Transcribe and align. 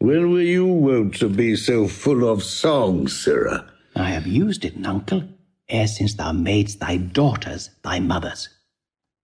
When 0.00 0.30
were 0.30 0.40
you 0.40 0.64
wont 0.64 1.16
to 1.16 1.28
be 1.28 1.56
so 1.56 1.88
full 1.88 2.28
of 2.28 2.44
song, 2.44 3.08
Sirrah? 3.08 3.68
I 3.96 4.10
have 4.10 4.28
used 4.28 4.64
it, 4.64 4.86
uncle, 4.86 5.24
ere 5.68 5.88
since 5.88 6.14
thou 6.14 6.32
madest 6.32 6.78
thy 6.78 6.98
daughters 6.98 7.70
thy 7.82 7.98
mothers. 7.98 8.48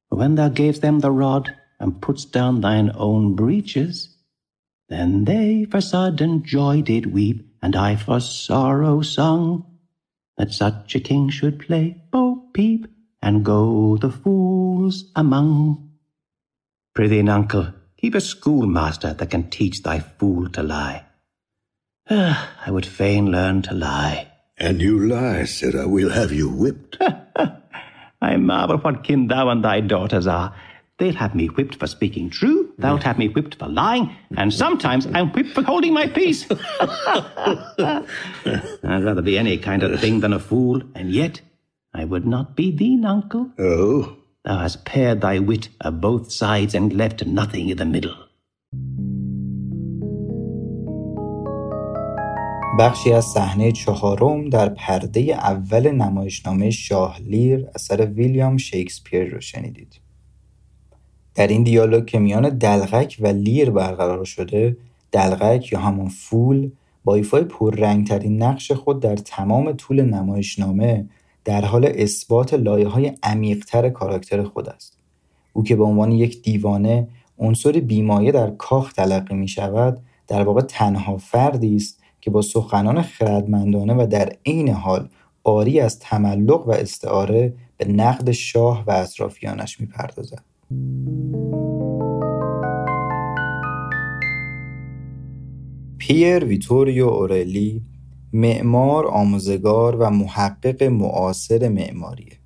When 0.09 0.35
thou 0.35 0.49
gavest 0.49 0.83
them 0.83 0.99
the 0.99 1.13
rod, 1.13 1.55
and 1.79 2.03
putst 2.03 2.33
down 2.33 2.61
thine 2.61 2.91
own 2.97 3.37
breeches, 3.37 4.17
then 4.89 5.25
they 5.25 5.65
for 5.71 5.81
sudden 5.81 6.45
joy 6.45 6.83
did 6.83 7.13
weep, 7.13 7.47
and 7.63 7.77
I 7.77 7.95
for 7.95 8.19
sorrow 8.21 9.01
sung, 9.03 9.65
that 10.37 10.53
such 10.53 10.97
a 10.97 11.01
king 11.01 11.31
should 11.31 11.61
play 11.61 12.03
bo 12.11 12.49
peep, 12.53 12.89
and 13.23 13.45
go 13.45 13.97
the 13.97 14.11
fools 14.11 15.11
among. 15.15 15.93
Prithee, 16.95 17.29
uncle, 17.29 17.73
keep 18.05 18.15
a 18.15 18.21
schoolmaster 18.21 19.15
that 19.15 19.31
can 19.31 19.49
teach 19.49 19.83
thy 19.83 19.99
fool 19.99 20.47
to 20.51 20.63
lie. 20.63 21.03
Ah, 22.11 22.51
I 22.67 22.71
would 22.71 22.85
fain 22.85 23.33
learn 23.33 23.63
to 23.63 23.73
lie. 23.73 24.31
And 24.59 24.83
you 24.83 25.09
lie, 25.09 25.45
Sirrah. 25.45 25.89
We'll 25.89 26.11
have 26.11 26.31
you 26.31 26.51
whipped. 26.51 26.99
I 28.21 28.37
marvel 28.37 28.77
what 28.77 29.05
kin 29.05 29.29
thou 29.29 29.49
and 29.49 29.65
thy 29.65 29.81
daughters 29.81 30.27
are. 30.27 30.55
They'll 30.99 31.15
have 31.15 31.35
me 31.35 31.47
whipped 31.47 31.77
for 31.77 31.87
speaking 31.87 32.29
true, 32.29 32.75
thou'lt 32.79 33.05
have 33.05 33.17
me 33.17 33.29
whipped 33.29 33.55
for 33.55 33.69
lying, 33.69 34.15
and 34.37 34.53
sometimes 34.53 35.07
I'm 35.07 35.33
whipped 35.33 35.55
for 35.55 35.63
holding 35.63 35.95
my 35.95 36.07
peace. 36.07 36.45
I'd 36.51 38.05
rather 38.83 39.23
be 39.23 39.39
any 39.39 39.57
kind 39.57 39.83
of 39.83 39.99
thing 39.99 40.21
than 40.21 40.35
a 40.35 40.39
fool, 40.39 40.83
and 40.95 41.11
yet 41.11 41.41
I 41.95 42.05
would 42.05 42.27
not 42.27 42.55
be 42.55 42.71
thee, 42.71 43.03
uncle. 43.03 43.51
Oh? 43.59 44.19
Thou 44.47 44.59
hast 44.59 44.85
pared 44.85 45.23
thy 45.23 45.39
wit 45.39 45.71
of 45.81 46.03
both 46.03 46.31
sides 46.31 46.75
and 46.75 46.93
left 46.93 47.25
nothing 47.25 47.71
in 47.71 47.79
the 47.79 47.87
middle. 47.87 48.17
بخشی 52.79 53.13
از 53.13 53.25
صحنه 53.25 53.73
چهارم 53.73 54.49
در 54.49 54.69
پرده 54.69 55.21
اول 55.21 55.91
نمایشنامه 55.91 56.71
شاه 56.71 57.21
لیر 57.21 57.67
اثر 57.75 58.07
ویلیام 58.07 58.57
شکسپیر 58.57 59.25
رو 59.25 59.41
شنیدید. 59.41 60.01
در 61.35 61.47
این 61.47 61.63
دیالوگ 61.63 62.07
که 62.07 62.19
میان 62.19 62.49
دلغک 62.49 63.17
و 63.21 63.27
لیر 63.27 63.71
برقرار 63.71 64.25
شده 64.25 64.77
دلغک 65.13 65.73
یا 65.73 65.79
همون 65.79 66.09
فول 66.09 66.71
با 67.05 67.15
ایفای 67.15 67.45
پررنگترین 67.45 68.43
نقش 68.43 68.73
خود 68.73 69.01
در 69.01 69.17
تمام 69.17 69.73
طول 69.73 70.03
نمایشنامه 70.03 71.07
در 71.45 71.65
حال 71.65 71.85
اثبات 71.95 72.55
لایه 72.55 72.89
های 72.89 73.13
عمیقتر 73.23 73.91
کاراکتر 73.91 74.43
خود 74.43 74.69
است. 74.69 74.99
او 75.53 75.65
که 75.65 75.77
به 75.77 75.85
عنوان 75.85 76.13
یک 76.13 76.43
دیوانه 76.43 77.09
عنصر 77.39 77.73
بیمایه 77.73 78.33
در 78.33 78.51
کاخ 78.51 78.93
تلقی 78.93 79.35
می 79.35 79.49
شود 79.49 79.99
در 80.29 80.43
واقع 80.43 80.61
تنها 80.61 81.17
فردی 81.17 81.77
است 81.77 82.03
که 82.21 82.31
با 82.31 82.43
سخنان 82.43 83.03
خردمندانه 83.03 83.95
و 83.95 84.07
در 84.11 84.33
عین 84.47 84.69
حال 84.69 85.09
آری 85.45 85.81
از 85.81 85.99
تملق 85.99 86.69
و 86.69 86.71
استعاره 86.71 87.55
به 87.77 87.85
نقد 87.89 88.31
شاه 88.31 88.85
و 88.87 88.91
اطرافیانش 88.91 89.81
می‌پردازد 89.81 90.43
پیر 95.99 96.45
ویتوریو 96.45 97.07
اورلی 97.07 97.83
معمار 98.37 99.07
آموزگار 99.07 99.97
و 99.97 100.11
محقق 100.11 100.83
معاصر 100.83 101.69
معماریه 101.69 102.39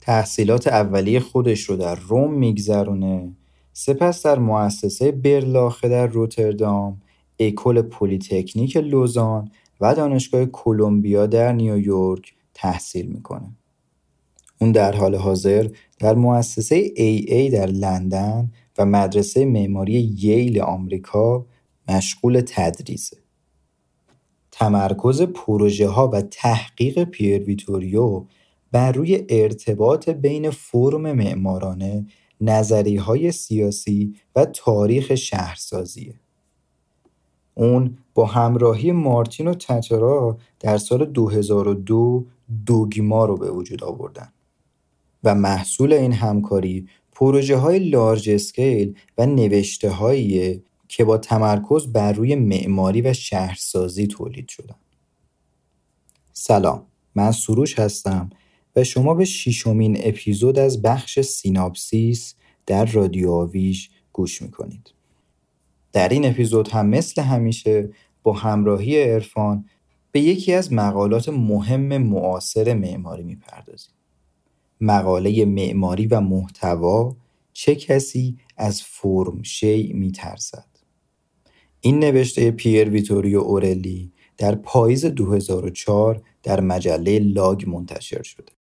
تحصیلات 0.00 0.66
اولیه 0.66 1.20
خودش 1.20 1.60
رو 1.62 1.76
در 1.76 1.94
روم 1.94 2.34
میگذرونه 2.34 3.32
سپس 3.72 4.26
در 4.26 4.38
مؤسسه 4.38 5.12
برلاخه 5.12 5.88
در 5.88 6.06
روتردام 6.06 7.00
اکل 7.38 7.82
پلیتکنیک 7.82 8.76
لوزان 8.76 9.50
و 9.80 9.94
دانشگاه 9.94 10.44
کلمبیا 10.44 11.26
در 11.26 11.52
نیویورک 11.52 12.34
تحصیل 12.54 13.06
می‌کنه. 13.06 13.56
اون 14.60 14.72
در 14.72 14.96
حال 14.96 15.14
حاضر 15.14 15.68
در 15.98 16.14
مؤسسه 16.14 16.92
ای 16.96 17.50
در 17.50 17.66
لندن 17.66 18.52
و 18.78 18.86
مدرسه 18.86 19.44
معماری 19.44 20.14
ییل 20.18 20.60
آمریکا 20.60 21.46
مشغول 21.88 22.42
تدریسه. 22.46 23.23
تمرکز 24.56 25.22
پروژه 25.22 25.88
ها 25.88 26.08
و 26.08 26.22
تحقیق 26.22 27.04
پیر 27.04 27.42
ویتوریو 27.42 28.24
بر 28.72 28.92
روی 28.92 29.26
ارتباط 29.28 30.08
بین 30.08 30.50
فرم 30.50 31.12
معمارانه، 31.12 32.06
نظری 32.40 32.96
های 32.96 33.32
سیاسی 33.32 34.14
و 34.36 34.44
تاریخ 34.44 35.14
شهرسازیه. 35.14 36.14
اون 37.54 37.98
با 38.14 38.26
همراهی 38.26 38.92
مارتین 38.92 39.48
و 39.48 39.54
تترا 39.54 40.38
در 40.60 40.78
سال 40.78 41.04
2002 41.04 42.26
دوگیما 42.66 43.24
رو 43.24 43.36
به 43.36 43.50
وجود 43.50 43.84
آوردن 43.84 44.32
و 45.24 45.34
محصول 45.34 45.92
این 45.92 46.12
همکاری 46.12 46.88
پروژه 47.12 47.56
های 47.56 47.78
لارج 47.78 48.30
اسکیل 48.30 48.94
و 49.18 49.26
نوشته 49.26 49.90
هاییه 49.90 50.62
که 50.96 51.04
با 51.04 51.18
تمرکز 51.18 51.92
بر 51.92 52.12
روی 52.12 52.34
معماری 52.34 53.00
و 53.02 53.12
شهرسازی 53.12 54.06
تولید 54.06 54.48
شدن. 54.48 54.76
سلام 56.32 56.86
من 57.14 57.32
سروش 57.32 57.78
هستم 57.78 58.30
و 58.76 58.84
شما 58.84 59.14
به 59.14 59.24
ششمین 59.24 59.96
اپیزود 60.00 60.58
از 60.58 60.82
بخش 60.82 61.20
سیناپسیس 61.20 62.34
در 62.66 62.84
رادیو 62.84 63.30
آویش 63.30 63.90
گوش 64.12 64.42
می‌کنید. 64.42 64.94
در 65.92 66.08
این 66.08 66.26
اپیزود 66.26 66.68
هم 66.68 66.86
مثل 66.86 67.22
همیشه 67.22 67.90
با 68.22 68.32
همراهی 68.32 69.02
عرفان 69.02 69.64
به 70.12 70.20
یکی 70.20 70.52
از 70.52 70.72
مقالات 70.72 71.28
مهم 71.28 71.98
معاصر 71.98 72.74
معماری 72.74 73.22
می‌پردازیم. 73.22 73.94
مقاله 74.80 75.44
معماری 75.44 76.06
و 76.06 76.20
محتوا 76.20 77.16
چه 77.52 77.74
کسی 77.74 78.38
از 78.56 78.82
فرم 78.82 79.42
شی 79.42 79.92
میترسد 79.92 80.73
این 81.86 81.98
نوشته 81.98 82.50
پیر 82.50 82.88
ویتوریو 82.88 83.38
اورلی 83.38 84.12
در 84.38 84.54
پاییز 84.54 85.04
2004 85.04 86.22
در 86.42 86.60
مجله 86.60 87.18
لاگ 87.18 87.68
منتشر 87.68 88.22
شده. 88.22 88.52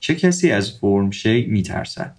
چه 0.00 0.14
کسی 0.14 0.50
از 0.50 0.78
فرم 0.78 1.10
شی 1.10 1.46
میترسد؟ 1.46 2.16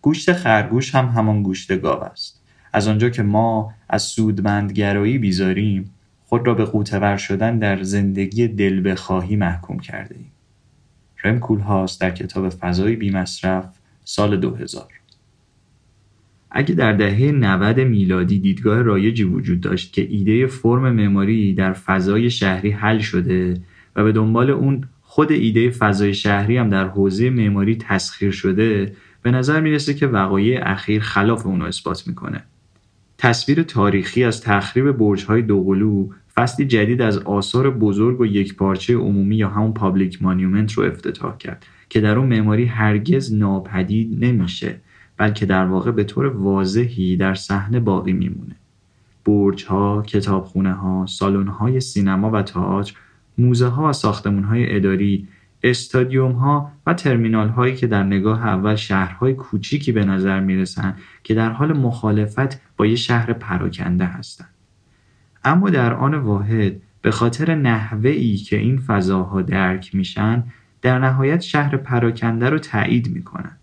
گوشت 0.00 0.32
خرگوش 0.32 0.94
هم 0.94 1.06
همان 1.06 1.42
گوشت 1.42 1.80
گاو 1.80 2.04
است. 2.04 2.42
از 2.72 2.88
آنجا 2.88 3.10
که 3.10 3.22
ما 3.22 3.74
از 3.88 4.02
سودمندگرایی 4.02 5.18
بیزاریم 5.18 5.94
خود 6.24 6.46
را 6.46 6.54
به 6.54 6.64
قوتور 6.64 7.16
شدن 7.16 7.58
در 7.58 7.82
زندگی 7.82 8.48
دل 8.48 8.90
بخواهی 8.90 9.36
محکوم 9.36 9.78
کرده 9.78 10.14
ایم. 10.14 10.31
رم 11.24 11.38
کولهاست 11.38 12.00
در 12.00 12.10
کتاب 12.10 12.48
فضای 12.48 12.96
بیمصرف 12.96 13.64
سال 14.04 14.36
2000 14.36 14.88
اگه 16.50 16.74
در 16.74 16.92
دهه 16.92 17.32
90 17.32 17.80
میلادی 17.80 18.38
دیدگاه 18.38 18.82
رایجی 18.82 19.24
وجود 19.24 19.60
داشت 19.60 19.92
که 19.92 20.06
ایده 20.10 20.46
فرم 20.46 20.92
معماری 20.92 21.54
در 21.54 21.72
فضای 21.72 22.30
شهری 22.30 22.70
حل 22.70 22.98
شده 22.98 23.60
و 23.96 24.04
به 24.04 24.12
دنبال 24.12 24.50
اون 24.50 24.84
خود 25.02 25.32
ایده 25.32 25.70
فضای 25.70 26.14
شهری 26.14 26.56
هم 26.56 26.68
در 26.68 26.88
حوزه 26.88 27.30
معماری 27.30 27.76
تسخیر 27.76 28.30
شده 28.30 28.92
به 29.22 29.30
نظر 29.30 29.60
می‌رسه 29.60 29.94
که 29.94 30.06
وقایع 30.06 30.60
اخیر 30.62 31.02
خلاف 31.02 31.46
اونو 31.46 31.64
اثبات 31.64 32.06
می‌کنه. 32.06 32.44
تصویر 33.22 33.62
تاریخی 33.62 34.24
از 34.24 34.40
تخریب 34.40 34.92
برج‌های 34.92 35.42
دوقلو 35.42 36.08
فصلی 36.34 36.66
جدید 36.66 37.02
از 37.02 37.18
آثار 37.18 37.70
بزرگ 37.70 38.20
و 38.20 38.26
یکپارچه 38.26 38.96
عمومی 38.96 39.36
یا 39.36 39.48
همون 39.48 39.72
public 39.74 40.22
monument 40.22 40.72
رو 40.72 40.84
افتتاح 40.84 41.36
کرد 41.36 41.66
که 41.88 42.00
در 42.00 42.18
اون 42.18 42.28
معماری 42.28 42.64
هرگز 42.64 43.34
ناپدید 43.34 44.24
نمیشه 44.24 44.80
بلکه 45.16 45.46
در 45.46 45.66
واقع 45.66 45.90
به 45.90 46.04
طور 46.04 46.26
واضحی 46.26 47.16
در 47.16 47.34
صحنه 47.34 47.80
باقی 47.80 48.12
میمونه. 48.12 48.56
برج 49.24 49.64
ها، 49.64 50.02
کتابخونه 50.02 50.72
ها، 50.72 51.06
سالن 51.06 51.48
های 51.48 51.80
سینما 51.80 52.30
و 52.30 52.42
تئاتر، 52.42 52.94
موزه 53.38 53.66
ها 53.66 53.88
و 53.88 53.92
ساختمون 53.92 54.44
های 54.44 54.76
اداری 54.76 55.28
استادیوم 55.62 56.32
ها 56.32 56.72
و 56.86 56.94
ترمینال 56.94 57.48
هایی 57.48 57.74
که 57.76 57.86
در 57.86 58.02
نگاه 58.02 58.46
اول 58.46 58.74
شهرهای 58.74 59.34
کوچیکی 59.34 59.92
به 59.92 60.04
نظر 60.04 60.40
می‌رسند 60.40 60.98
که 61.22 61.34
در 61.34 61.50
حال 61.50 61.72
مخالفت 61.78 62.60
با 62.76 62.86
یه 62.86 62.96
شهر 62.96 63.32
پراکنده 63.32 64.04
هستند. 64.04 64.48
اما 65.44 65.70
در 65.70 65.94
آن 65.94 66.14
واحد 66.14 66.76
به 67.02 67.10
خاطر 67.10 67.54
نحوه 67.54 68.10
ای 68.10 68.36
که 68.36 68.56
این 68.58 68.78
فضاها 68.78 69.42
درک 69.42 69.94
میشن 69.94 70.44
در 70.82 70.98
نهایت 70.98 71.40
شهر 71.40 71.76
پراکنده 71.76 72.50
رو 72.50 72.58
تایید 72.58 73.08
می‌کنن. 73.08 73.56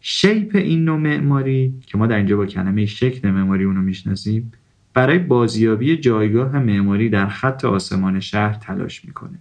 شیپ 0.00 0.56
این 0.56 0.84
نوع 0.84 0.98
معماری 0.98 1.74
که 1.86 1.98
ما 1.98 2.06
در 2.06 2.16
اینجا 2.16 2.36
با 2.36 2.46
کلمه 2.46 2.86
شکل 2.86 3.30
معماری 3.30 3.64
اونو 3.64 3.80
می‌شناسیم 3.80 4.52
برای 4.94 5.18
بازیابی 5.18 5.96
جایگاه 5.96 6.58
معماری 6.58 7.08
در 7.08 7.26
خط 7.26 7.64
آسمان 7.64 8.20
شهر 8.20 8.54
تلاش 8.54 9.04
می‌کنه. 9.04 9.38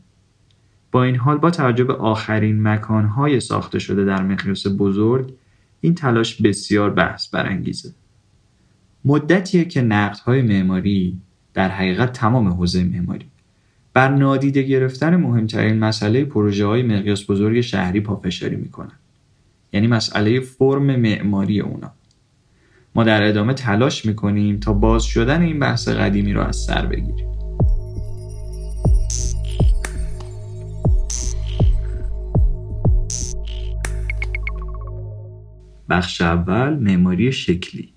با 0.94 1.04
این 1.04 1.16
حال 1.16 1.38
با 1.38 1.52
توجه 1.52 1.84
به 1.84 1.94
آخرین 1.94 2.68
مکانهای 2.68 3.40
ساخته 3.40 3.80
شده 3.80 4.06
در 4.06 4.24
مقیاس 4.24 4.68
بزرگ 4.78 5.34
این 5.82 5.96
تلاش 5.96 6.42
بسیار 6.42 6.90
بحث 6.90 7.30
برانگیزه. 7.30 7.94
مدتیه 9.06 9.66
که 9.66 9.82
نقدهای 9.82 10.42
معماری 10.42 11.20
در 11.54 11.70
حقیقت 11.70 12.14
تمام 12.14 12.48
حوزه 12.48 12.84
معماری. 12.84 13.26
بر 13.94 14.10
نادیده 14.10 14.62
گرفتن 14.62 15.16
مهمترین 15.16 15.80
مسئله 15.80 16.26
پروژه 16.26 16.66
های 16.66 16.84
مقیاس 16.84 17.32
بزرگ 17.32 17.62
شهری 17.62 18.00
پافشاری 18.00 18.56
می‌کنن. 18.56 19.00
یعنی 19.74 19.88
مسئله 19.88 20.40
فرم 20.40 20.96
معماری 20.96 21.60
اونا. 21.60 21.92
ما 22.96 23.04
در 23.04 23.24
ادامه 23.24 23.54
تلاش 23.54 24.06
می‌کنیم 24.06 24.60
تا 24.60 24.74
باز 24.74 25.04
شدن 25.04 25.42
این 25.42 25.60
بحث 25.60 25.88
قدیمی 25.88 26.34
رو 26.34 26.42
از 26.42 26.56
سر 26.56 26.86
بگیریم. 26.86 27.34
بخش 35.90 36.22
اول 36.22 36.74
معماری 36.74 37.32
شکلی. 37.32 37.94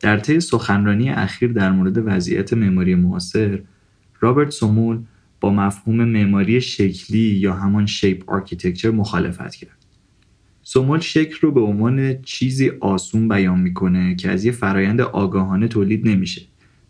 در 0.00 0.18
طی 0.18 0.40
سخنرانی 0.40 1.10
اخیر 1.10 1.52
در 1.52 1.72
مورد 1.72 1.98
وضعیت 2.06 2.52
معماری 2.52 2.94
معاصر 2.94 3.62
رابرت 4.20 4.50
سومول 4.50 4.98
با 5.40 5.50
مفهوم 5.50 6.04
معماری 6.04 6.60
شکلی 6.60 7.18
یا 7.18 7.54
همان 7.54 7.86
shape 7.86 8.30
architecture 8.30 8.90
مخالفت 8.90 9.54
کرد. 9.54 9.86
سومول 10.62 11.00
شکل 11.00 11.38
رو 11.40 11.52
به 11.52 11.60
عنوان 11.60 12.22
چیزی 12.22 12.70
آسون 12.80 13.28
بیان 13.28 13.60
می‌کنه 13.60 14.14
که 14.14 14.30
از 14.30 14.44
یه 14.44 14.52
فرایند 14.52 15.00
آگاهانه 15.00 15.68
تولید 15.68 16.08
نمیشه 16.08 16.42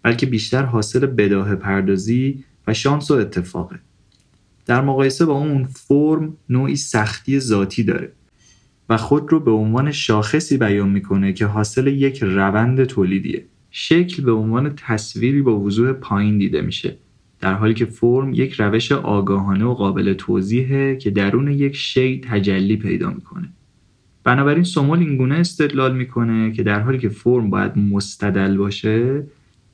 بلکه 0.03 0.27
بیشتر 0.27 0.63
حاصل 0.63 1.07
بداه 1.07 1.57
پردازی 1.57 2.45
و 2.67 2.75
شانس 2.75 3.11
و 3.11 3.15
اتفاقه. 3.15 3.79
در 4.71 4.81
مقایسه 4.81 5.27
با 5.27 5.33
اون 5.33 5.65
فرم 5.65 6.37
نوعی 6.49 6.77
سختی 6.77 7.41
ذاتی 7.41 7.83
داره 7.83 8.13
و 8.89 8.97
خود 8.97 9.33
رو 9.33 9.41
به 9.41 9.51
عنوان 9.51 9.93
شاخصی 9.93 10.57
بیان 10.57 10.89
می‌کنه 10.89 11.33
که 11.33 11.47
حاصل 11.47 11.87
یک 11.87 12.23
روند 12.23 12.85
تولیدیه. 12.85 13.45
شکل 13.71 14.23
به 14.23 14.33
عنوان 14.33 14.75
تصویری 14.77 15.43
با 15.43 15.61
وضوح 15.61 15.93
پایین 15.93 16.39
دیده 16.39 16.61
میشه 16.61 16.97
در 17.41 17.55
حالی 17.55 17.75
که 17.75 17.85
فرم 17.85 18.33
یک 18.35 18.53
روش 18.53 18.93
آگاهانه 18.93 19.65
و 19.65 19.75
قابل 19.75 20.13
توضیحه 20.13 20.97
که 20.97 21.11
درون 21.11 21.49
یک 21.49 21.77
شی 21.77 22.21
تجلی 22.31 22.77
پیدا 22.77 23.11
می‌کنه. 23.11 23.49
بنابراین 24.25 24.65
سومول 24.65 24.99
اینگونه 24.99 25.35
استدلال 25.35 25.97
می‌کنه 25.97 26.53
که 26.53 26.63
در 26.63 26.81
حالی 26.81 26.99
که 26.99 27.09
فرم 27.09 27.51
باید 27.51 27.79
مستدل 27.79 28.57
باشه 28.57 29.27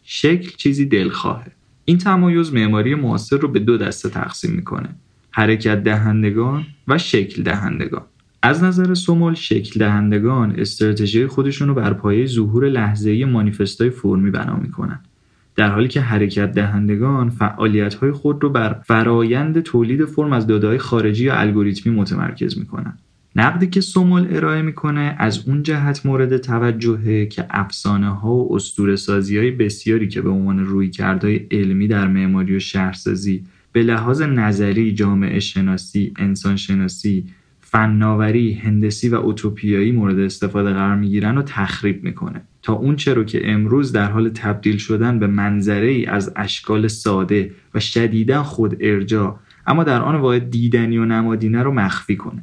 شکل 0.03 0.51
چیزی 0.57 0.87
دلخواهه. 0.87 1.56
این 1.89 1.99
تمایز 1.99 2.55
معماری 2.55 2.95
معاصر 2.95 3.37
رو 3.37 3.49
به 3.49 3.59
دو 3.59 3.79
دسته 3.79 4.09
تقسیم 4.09 4.51
می‌کنه. 4.51 4.89
حرکت 5.31 5.83
دهندگان 5.83 6.67
و 6.89 6.99
شکل 6.99 7.43
دهندگان. 7.43 8.03
از 8.43 8.65
نظر 8.65 8.95
سومول 8.95 9.35
شکل 9.35 9.81
دهندگان 9.81 10.55
استراتژی 10.59 11.27
خودشون 11.27 11.69
رو 11.69 11.75
بر 11.75 11.93
پایه 11.93 12.27
ظهور 12.27 12.69
لحظه‌ای 12.69 13.25
مانیفستای 13.25 13.91
فرمی 13.91 14.31
بنا 14.31 14.57
می‌کنن. 14.57 15.01
در 15.57 15.71
حالی 15.71 15.89
که 15.89 16.01
حرکت 16.01 16.53
دهندگان 16.53 17.31
فعالیت 17.31 18.11
خود 18.11 18.43
رو 18.43 18.51
بر 18.51 18.73
فرایند 18.85 19.61
تولید 19.61 20.05
فرم 20.05 20.33
از 20.33 20.47
داده‌های 20.47 20.79
خارجی 20.79 21.25
یا 21.25 21.35
الگوریتمی 21.35 21.93
متمرکز 21.93 22.59
می‌کنن. 22.59 22.99
نقدی 23.39 23.67
که 23.67 23.81
سومول 23.81 24.27
ارائه 24.31 24.63
می‌کنه 24.63 25.17
از 25.19 25.49
اون 25.49 25.63
جهت 25.63 26.07
مورد 26.07 26.37
توجهه 26.37 27.27
که 27.27 27.47
افسانه 27.51 28.09
ها 28.09 28.35
و 28.35 28.55
اسطوره 28.55 28.97
سازی 28.97 29.39
های 29.39 29.51
بسیاری 29.51 30.09
که 30.09 30.21
به 30.23 30.31
عنوان 30.31 30.59
روی 30.59 30.91
کردهای 30.91 31.37
علمی 31.51 31.89
در 31.89 32.09
معماری 32.09 32.57
و 32.57 32.59
شهرسازی 32.59 33.45
به 33.73 33.83
لحاظ 33.83 34.23
نظری 34.23 34.95
جامعه 34.95 35.41
شناسی 35.41 36.13
انسان 36.17 36.57
شناسی 36.57 37.25
فناوری 37.61 38.53
هندسی 38.53 39.09
و 39.09 39.15
اوتوپیایی 39.15 39.93
مورد 39.93 40.19
استفاده 40.19 40.73
قرار 40.73 40.97
می‌گیرن 40.97 41.39
و 41.39 41.43
تخریب 41.43 42.05
می‌کنه. 42.05 42.43
تا 42.63 42.73
اون 42.73 42.97
چرا 42.97 43.25
که 43.25 43.51
امروز 43.51 43.93
در 43.93 44.11
حال 44.11 44.29
تبدیل 44.29 44.77
شدن 44.77 45.19
به 45.19 45.27
منظره 45.27 45.89
ای 45.89 46.07
از 46.07 46.33
اشکال 46.37 46.89
ساده 46.89 47.51
و 47.75 47.81
شدیدا 47.81 48.43
خود 48.43 48.77
ارجا 48.81 49.39
اما 49.67 49.85
در 49.85 50.03
آن 50.03 50.15
واحد 50.15 50.51
دیدنی 50.51 50.99
و 50.99 51.05
نمادینه 51.05 51.63
رو 51.63 51.73
مخفی 51.73 52.17
کنه. 52.17 52.43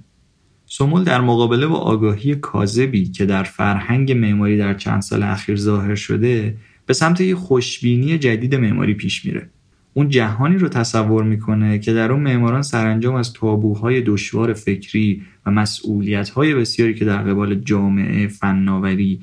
سمول 0.76 1.04
در 1.04 1.22
مقابله 1.22 1.68
با 1.68 1.76
آگاهی 1.78 2.36
کاذبی 2.36 3.06
که 3.06 3.26
در 3.26 3.44
فرهنگ 3.44 4.12
معماری 4.12 4.58
در 4.58 4.74
چند 4.74 5.02
سال 5.02 5.24
اخیر 5.24 5.56
ظاهر 5.56 5.96
شده 5.96 6.58
به 6.86 6.94
سمت 6.94 7.22
یه 7.22 7.36
خوشبینی 7.36 8.18
جدید 8.18 8.56
معماری 8.56 8.94
پیش 8.94 9.26
میره. 9.26 9.50
اون 9.94 10.10
جهانی 10.10 10.58
رو 10.58 10.70
تصور 10.70 11.24
می‌کنه 11.24 11.80
که 11.80 11.94
در 11.94 12.12
اون 12.12 12.24
معماران 12.24 12.62
سرانجام 12.62 13.16
از 13.16 13.34
تابوهای 13.34 14.02
دشوار 14.02 14.54
فکری 14.54 15.22
و 15.46 15.52
مسئولیتهای 15.52 16.56
بسیاری 16.56 16.94
که 16.94 17.06
در 17.06 17.18
قبال 17.18 17.56
جامعه 17.56 18.28
فناوری 18.28 19.22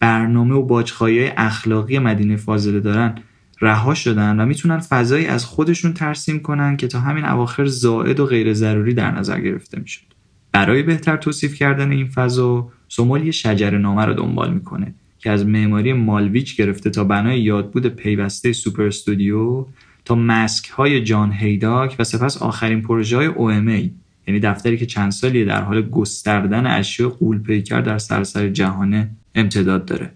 برنامه 0.00 0.54
و 0.54 0.62
باجخایی 0.62 1.26
اخلاقی 1.26 1.98
مدینه 1.98 2.36
فاضله 2.36 2.80
دارن 2.80 3.14
رها 3.60 3.94
شدن 3.94 4.40
و 4.40 4.46
می‌تونن 4.46 4.78
فضایی 4.78 5.26
از 5.26 5.44
خودشون 5.44 5.92
ترسیم 5.92 6.40
کنن 6.40 6.76
که 6.76 6.86
تا 6.86 7.00
همین 7.00 7.24
اواخر 7.24 7.64
زائد 7.64 8.20
و 8.20 8.26
غیر 8.26 8.52
ضروری 8.52 8.94
در 8.94 9.10
نظر 9.10 9.40
گرفته 9.40 9.80
می‌شد. 9.80 10.19
برای 10.52 10.82
بهتر 10.82 11.16
توصیف 11.16 11.54
کردن 11.54 11.92
این 11.92 12.06
فضا 12.06 12.68
سومال 12.88 13.24
یه 13.24 13.30
شجر 13.30 13.78
نامه 13.78 14.04
رو 14.04 14.14
دنبال 14.14 14.54
می‌کنه 14.54 14.94
که 15.18 15.30
از 15.30 15.46
معماری 15.46 15.92
مالویچ 15.92 16.56
گرفته 16.56 16.90
تا 16.90 17.04
بنای 17.04 17.40
یادبود 17.40 17.86
پیوسته 17.86 18.52
سوپر 18.52 18.82
استودیو 18.82 19.66
تا 20.04 20.14
مسک 20.14 20.68
های 20.68 21.02
جان 21.02 21.32
هیداک 21.32 21.96
و 21.98 22.04
سپس 22.04 22.42
آخرین 22.42 22.82
پروژه 22.82 23.16
های 23.16 23.28
OMA 23.28 23.90
یعنی 24.26 24.40
دفتری 24.40 24.76
که 24.76 24.86
چند 24.86 25.12
سالی 25.12 25.44
در 25.44 25.62
حال 25.62 25.82
گستردن 25.82 26.66
اشیاء 26.66 27.10
قول 27.10 27.38
پیکر 27.38 27.80
در 27.80 27.98
سراسر 27.98 28.48
جهانه 28.48 29.10
امتداد 29.34 29.84
داره. 29.84 30.12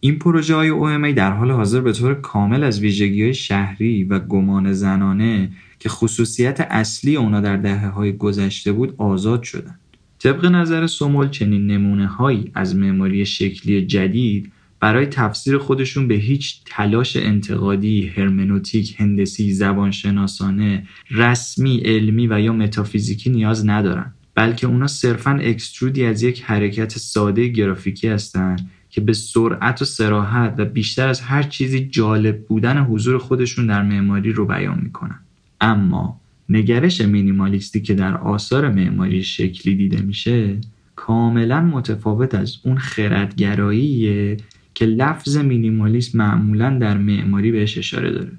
این 0.00 0.18
پروژه 0.18 0.54
های 0.54 0.70
OMA 0.70 1.14
در 1.16 1.32
حال 1.32 1.50
حاضر 1.50 1.80
به 1.80 1.92
طور 1.92 2.14
کامل 2.14 2.64
از 2.64 2.80
ویژگی 2.80 3.22
های 3.22 3.34
شهری 3.34 4.04
و 4.04 4.18
گمان 4.18 4.72
زنانه 4.72 5.50
که 5.78 5.88
خصوصیت 5.88 6.60
اصلی 6.60 7.16
اونا 7.16 7.40
در 7.40 7.56
دهه 7.56 7.88
های 7.88 8.12
گذشته 8.16 8.72
بود 8.72 8.94
آزاد 8.98 9.42
شدن. 9.42 9.78
طبق 10.18 10.44
نظر 10.44 10.86
سومول 10.86 11.28
چنین 11.28 11.66
نمونه 11.66 12.06
هایی 12.06 12.50
از 12.54 12.76
معماری 12.76 13.26
شکلی 13.26 13.86
جدید 13.86 14.52
برای 14.80 15.06
تفسیر 15.06 15.58
خودشون 15.58 16.08
به 16.08 16.14
هیچ 16.14 16.60
تلاش 16.64 17.16
انتقادی، 17.16 18.06
هرمنوتیک، 18.06 19.00
هندسی، 19.00 19.52
زبانشناسانه، 19.52 20.86
رسمی، 21.10 21.78
علمی 21.78 22.26
و 22.26 22.40
یا 22.40 22.52
متافیزیکی 22.52 23.30
نیاز 23.30 23.68
ندارن 23.68 24.14
بلکه 24.34 24.66
اونا 24.66 24.86
صرفا 24.86 25.30
اکسترودی 25.30 26.04
از 26.04 26.22
یک 26.22 26.42
حرکت 26.42 26.98
ساده 26.98 27.48
گرافیکی 27.48 28.08
هستند 28.08 28.70
که 28.90 29.00
به 29.00 29.12
سرعت 29.12 29.82
و 29.82 29.84
سراحت 29.84 30.54
و 30.58 30.64
بیشتر 30.64 31.08
از 31.08 31.20
هر 31.20 31.42
چیزی 31.42 31.80
جالب 31.86 32.46
بودن 32.46 32.78
حضور 32.78 33.18
خودشون 33.18 33.66
در 33.66 33.82
معماری 33.82 34.32
رو 34.32 34.46
بیان 34.46 34.80
می‌کنن. 34.82 35.20
اما 35.60 36.20
نگرش 36.48 37.00
مینیمالیستی 37.00 37.80
که 37.80 37.94
در 37.94 38.16
آثار 38.16 38.70
معماری 38.70 39.24
شکلی 39.24 39.74
دیده 39.74 40.02
میشه 40.02 40.58
کاملا 40.96 41.60
متفاوت 41.60 42.34
از 42.34 42.56
اون 42.62 42.78
خردگراییه 42.78 44.36
که 44.74 44.86
لفظ 44.86 45.36
مینیمالیسم 45.36 46.18
معمولا 46.18 46.78
در 46.78 46.98
معماری 46.98 47.52
بهش 47.52 47.78
اشاره 47.78 48.10
داره 48.10 48.32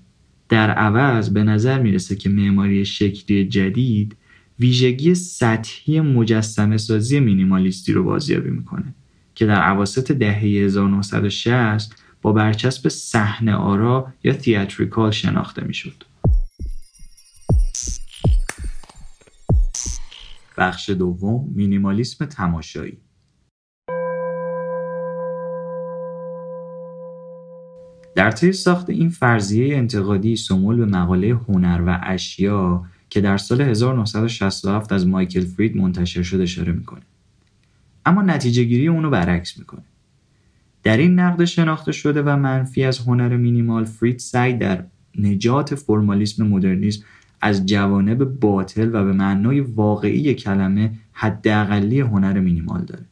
در 0.49 0.71
عوض 0.71 1.29
به 1.29 1.43
نظر 1.43 1.79
می‌رسه 1.81 2.15
که 2.15 2.29
معماری 2.29 2.85
شکلی 2.85 3.45
جدید 3.45 4.15
ویژگی 4.59 5.15
سطحی 5.15 6.01
مجسمه 6.01 6.77
سازی 6.77 7.19
مینیمالیستی 7.19 7.93
رو 7.93 8.03
بازیابی 8.03 8.49
می‌کنه 8.49 8.93
که 9.35 9.45
در 9.45 9.61
عواسط 9.61 10.11
دهه 10.11 10.43
1960 10.43 11.95
با 12.21 12.33
برچسب 12.33 12.89
صحنه 12.89 13.53
آرا 13.53 14.13
یا 14.23 14.33
تیاتریکال 14.33 15.11
شناخته 15.11 15.63
می‌شد. 15.63 16.03
بخش 20.59 20.89
دوم 20.89 21.49
مینیمالیسم 21.55 22.25
تماشایی. 22.25 22.97
در 28.15 28.31
طی 28.31 28.51
ساخت 28.51 28.89
این 28.89 29.09
فرضیه 29.09 29.77
انتقادی 29.77 30.35
سمول 30.35 30.77
به 30.77 30.85
مقاله 30.85 31.27
هنر 31.27 31.83
و 31.87 31.99
اشیا 32.03 32.85
که 33.09 33.21
در 33.21 33.37
سال 33.37 33.61
1967 33.61 34.91
از 34.91 35.07
مایکل 35.07 35.45
فرید 35.45 35.77
منتشر 35.77 36.23
شد 36.23 36.41
اشاره 36.41 36.71
می‌کنه. 36.71 37.01
اما 38.05 38.21
نتیجه 38.21 38.63
گیری 38.63 38.87
اونو 38.87 39.09
برعکس 39.09 39.57
می‌کنه. 39.57 39.83
در 40.83 40.97
این 40.97 41.19
نقد 41.19 41.45
شناخته 41.45 41.91
شده 41.91 42.21
و 42.21 42.37
منفی 42.37 42.83
از 42.83 42.99
هنر 42.99 43.37
مینیمال 43.37 43.85
فرید 43.85 44.19
سعی 44.19 44.53
در 44.53 44.83
نجات 45.17 45.75
فرمالیسم 45.75 46.47
مدرنیسم 46.47 47.03
از 47.41 47.65
جوانب 47.65 48.23
باطل 48.23 48.89
و 48.93 49.05
به 49.05 49.13
معنای 49.13 49.59
واقعی 49.59 50.33
کلمه 50.33 50.91
حداقلی 51.11 51.99
هنر 51.99 52.39
مینیمال 52.39 52.81
داره. 52.81 53.05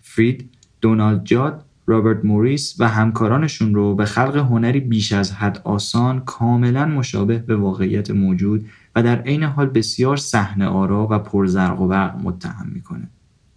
فرید 0.00 0.50
دونالد 0.80 1.24
جاد 1.24 1.64
رابرت 1.86 2.24
موریس 2.24 2.76
و 2.78 2.88
همکارانشون 2.88 3.74
رو 3.74 3.94
به 3.94 4.04
خلق 4.04 4.36
هنری 4.36 4.80
بیش 4.80 5.12
از 5.12 5.32
حد 5.32 5.60
آسان 5.64 6.20
کاملا 6.20 6.86
مشابه 6.86 7.38
به 7.38 7.56
واقعیت 7.56 8.10
موجود 8.10 8.66
و 8.94 9.02
در 9.02 9.22
عین 9.22 9.42
حال 9.42 9.66
بسیار 9.66 10.16
صحنه 10.16 10.66
آرا 10.66 11.08
و 11.10 11.18
پرزرق 11.18 11.80
و 11.80 11.88
برق 11.88 12.16
متهم 12.22 12.70
می‌کنه. 12.74 13.08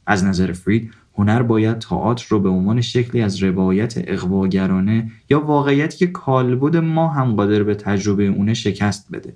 از 0.05 0.23
نظر 0.23 0.51
فرید 0.51 0.91
هنر 1.17 1.43
باید 1.43 1.79
تئاتر 1.79 2.25
رو 2.29 2.39
به 2.39 2.49
عنوان 2.49 2.81
شکلی 2.81 3.21
از 3.21 3.43
روایت 3.43 3.93
اقواگرانه 3.97 5.11
یا 5.29 5.39
واقعیتی 5.39 5.97
که 5.97 6.07
کالبد 6.07 6.77
ما 6.77 7.07
هم 7.07 7.35
قادر 7.35 7.63
به 7.63 7.75
تجربه 7.75 8.27
اونه 8.27 8.53
شکست 8.53 9.11
بده. 9.11 9.33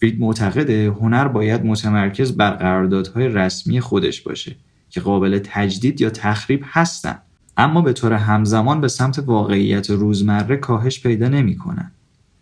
فرید 0.00 0.20
معتقده 0.20 0.86
هنر 1.00 1.28
باید 1.28 1.64
متمرکز 1.64 2.36
بر 2.36 2.50
قراردادهای 2.50 3.28
رسمی 3.28 3.80
خودش 3.80 4.20
باشه 4.20 4.56
که 4.90 5.00
قابل 5.00 5.40
تجدید 5.44 6.00
یا 6.00 6.10
تخریب 6.10 6.60
هستن 6.64 7.18
اما 7.56 7.82
به 7.82 7.92
طور 7.92 8.12
همزمان 8.12 8.80
به 8.80 8.88
سمت 8.88 9.18
واقعیت 9.18 9.90
روزمره 9.90 10.56
کاهش 10.56 11.02
پیدا 11.02 11.28
نمی‌کنن. 11.28 11.90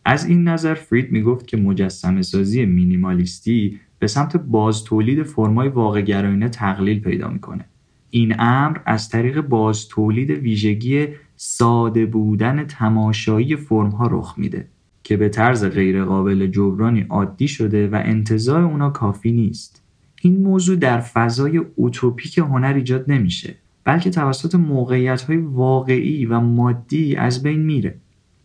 از 0.05 0.25
این 0.25 0.49
نظر 0.49 0.75
فرید 0.75 1.13
می‌گفت 1.13 1.47
که 1.47 1.57
مجسمه 1.57 2.23
سازی 2.23 2.65
مینیمالیستی 2.65 3.81
به 3.99 4.07
سمت 4.07 4.37
باز 4.37 4.85
تولید 4.85 5.23
فرمای 5.23 5.69
واقع 5.69 6.01
گرایانه 6.01 6.49
تقلیل 6.49 7.01
پیدا 7.01 7.29
می‌کنه. 7.29 7.65
این 8.11 8.41
امر 8.41 8.79
از 8.87 9.09
طریق 9.09 9.41
باز 9.41 9.89
تولید 9.89 10.31
ویژگی 10.31 11.07
ساده 11.37 12.07
بودن 12.07 12.65
تماشایی 12.65 13.57
فرمها 13.57 14.07
رخ 14.07 14.35
میده 14.37 14.69
که 15.07 15.17
به 15.17 15.29
طرز 15.29 15.65
غیرقابل 15.65 16.47
جبرانی 16.47 17.07
عادی 17.09 17.49
شده 17.49 17.89
و 17.89 18.03
انتظار 18.05 18.63
اونا 18.63 18.91
کافی 18.91 19.33
نیست. 19.33 19.83
این 20.23 20.43
موضوع 20.43 20.77
در 20.77 21.01
فضای 21.01 21.61
اوتوپیک 21.77 22.39
هنر 22.39 22.73
ایجاد 22.75 23.11
نمیشه 23.11 23.55
بلکه 23.85 24.11
توسط 24.11 24.55
موقعیت 24.55 25.23
های 25.23 25.37
واقعی 25.37 26.27
و 26.27 26.41
مادی 26.41 27.17
از 27.17 27.43
بین 27.43 27.61
میره 27.61 27.95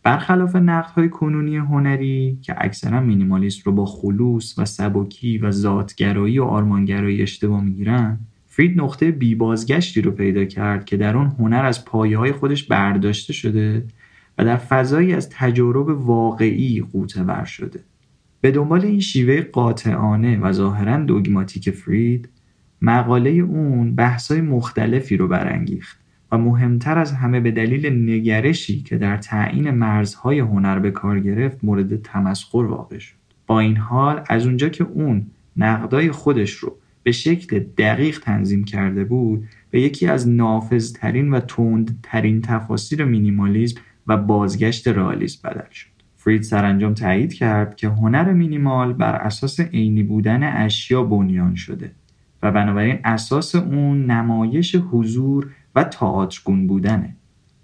برخلاف 0.04 0.56
نقد 0.56 0.90
های 0.90 1.10
کنونی 1.10 1.58
هنری 1.58 2.38
که 2.42 2.56
اکثرا 2.58 3.00
مینیمالیست 3.02 3.68
رو 3.68 3.72
با 3.72 3.86
خلوص 3.86 4.60
و 4.60 4.66
سبکی 4.66 5.38
و 5.38 5.52
ذاتگرایی 5.52 6.40
و 6.40 6.44
آرمانگرایی 6.44 7.22
اشتباه 7.22 7.64
می‌گیرن 7.64 8.20
فرید 8.48 8.82
نقطه 8.82 9.12
بی 9.12 9.36
بازگشتی 9.36 10.02
رو 10.02 10.12
پیدا 10.12 10.46
کرد 10.46 10.86
که 10.86 10.98
در 10.98 11.18
اون 11.18 11.28
هنر 11.40 11.66
از 11.66 11.86
پایه 11.86 12.18
های 12.18 12.32
خودش 12.32 12.64
برداشته 12.64 13.34
شده 13.34 13.86
در 14.46 14.58
فضایی 14.58 15.14
از 15.14 15.30
تجارب 15.30 15.88
واقعی 15.88 16.82
قوطه 16.92 17.24
ور 17.24 17.46
شده. 17.46 17.80
به 18.42 18.52
دنبال 18.52 18.86
این 18.86 19.00
شیوه 19.00 19.42
قاطعانه 19.42 20.40
و 20.40 20.52
ظاهرا 20.52 20.98
دوگماتیک 20.98 21.70
فرید 21.70 22.30
مقاله 22.82 23.30
اون 23.30 23.96
بحثای 23.96 24.42
مختلفی 24.42 25.18
رو 25.18 25.28
برانگیخت 25.28 26.00
و 26.32 26.38
مهمتر 26.38 26.98
از 26.98 27.12
همه 27.12 27.40
به 27.40 27.52
دلیل 27.52 28.10
نگرشی 28.10 28.82
که 28.82 28.98
در 28.98 29.18
تعیین 29.18 29.72
مرزهای 29.72 30.40
هنر 30.40 30.80
به 30.80 30.92
کار 30.92 31.20
گرفت 31.20 31.58
مورد 31.64 32.02
تمسخر 32.02 32.66
واقع 32.66 32.98
شد. 32.98 33.16
با 33.48 33.60
این 33.60 33.78
حال 33.78 34.24
از 34.30 34.46
اونجا 34.46 34.70
که 34.70 34.84
اون 34.84 35.28
نقدای 35.58 36.12
خودش 36.12 36.52
رو 36.52 36.78
به 37.04 37.12
شکل 37.12 37.60
دقیق 37.60 38.20
تنظیم 38.20 38.64
کرده 38.64 39.04
بود 39.04 39.48
به 39.72 39.82
یکی 39.82 40.08
از 40.08 40.30
نافذترین 40.30 41.30
و 41.30 41.40
تندترین 41.40 42.42
تفاسیر 42.42 43.06
مینیمالیزم 43.06 43.82
و 44.12 44.18
بازگشت 44.18 44.88
رئالیسم 44.88 45.50
بدل 45.50 45.70
شد. 45.72 45.88
فرید 46.18 46.42
سرانجام 46.42 46.94
تایید 46.94 47.34
کرد 47.34 47.76
که 47.76 47.88
هنر 47.88 48.34
مینیمال 48.34 48.94
بر 48.94 49.16
اساس 49.16 49.60
عینی 49.60 50.04
بودن 50.04 50.44
اشیا 50.44 51.04
بنیان 51.04 51.56
شده 51.56 51.92
و 52.44 52.52
بنابراین 52.52 53.00
اساس 53.04 53.56
اون 53.56 54.06
نمایش 54.06 54.76
حضور 54.76 55.50
و 55.76 55.84
تئاترگون 55.84 56.68
بودنه. 56.68 57.16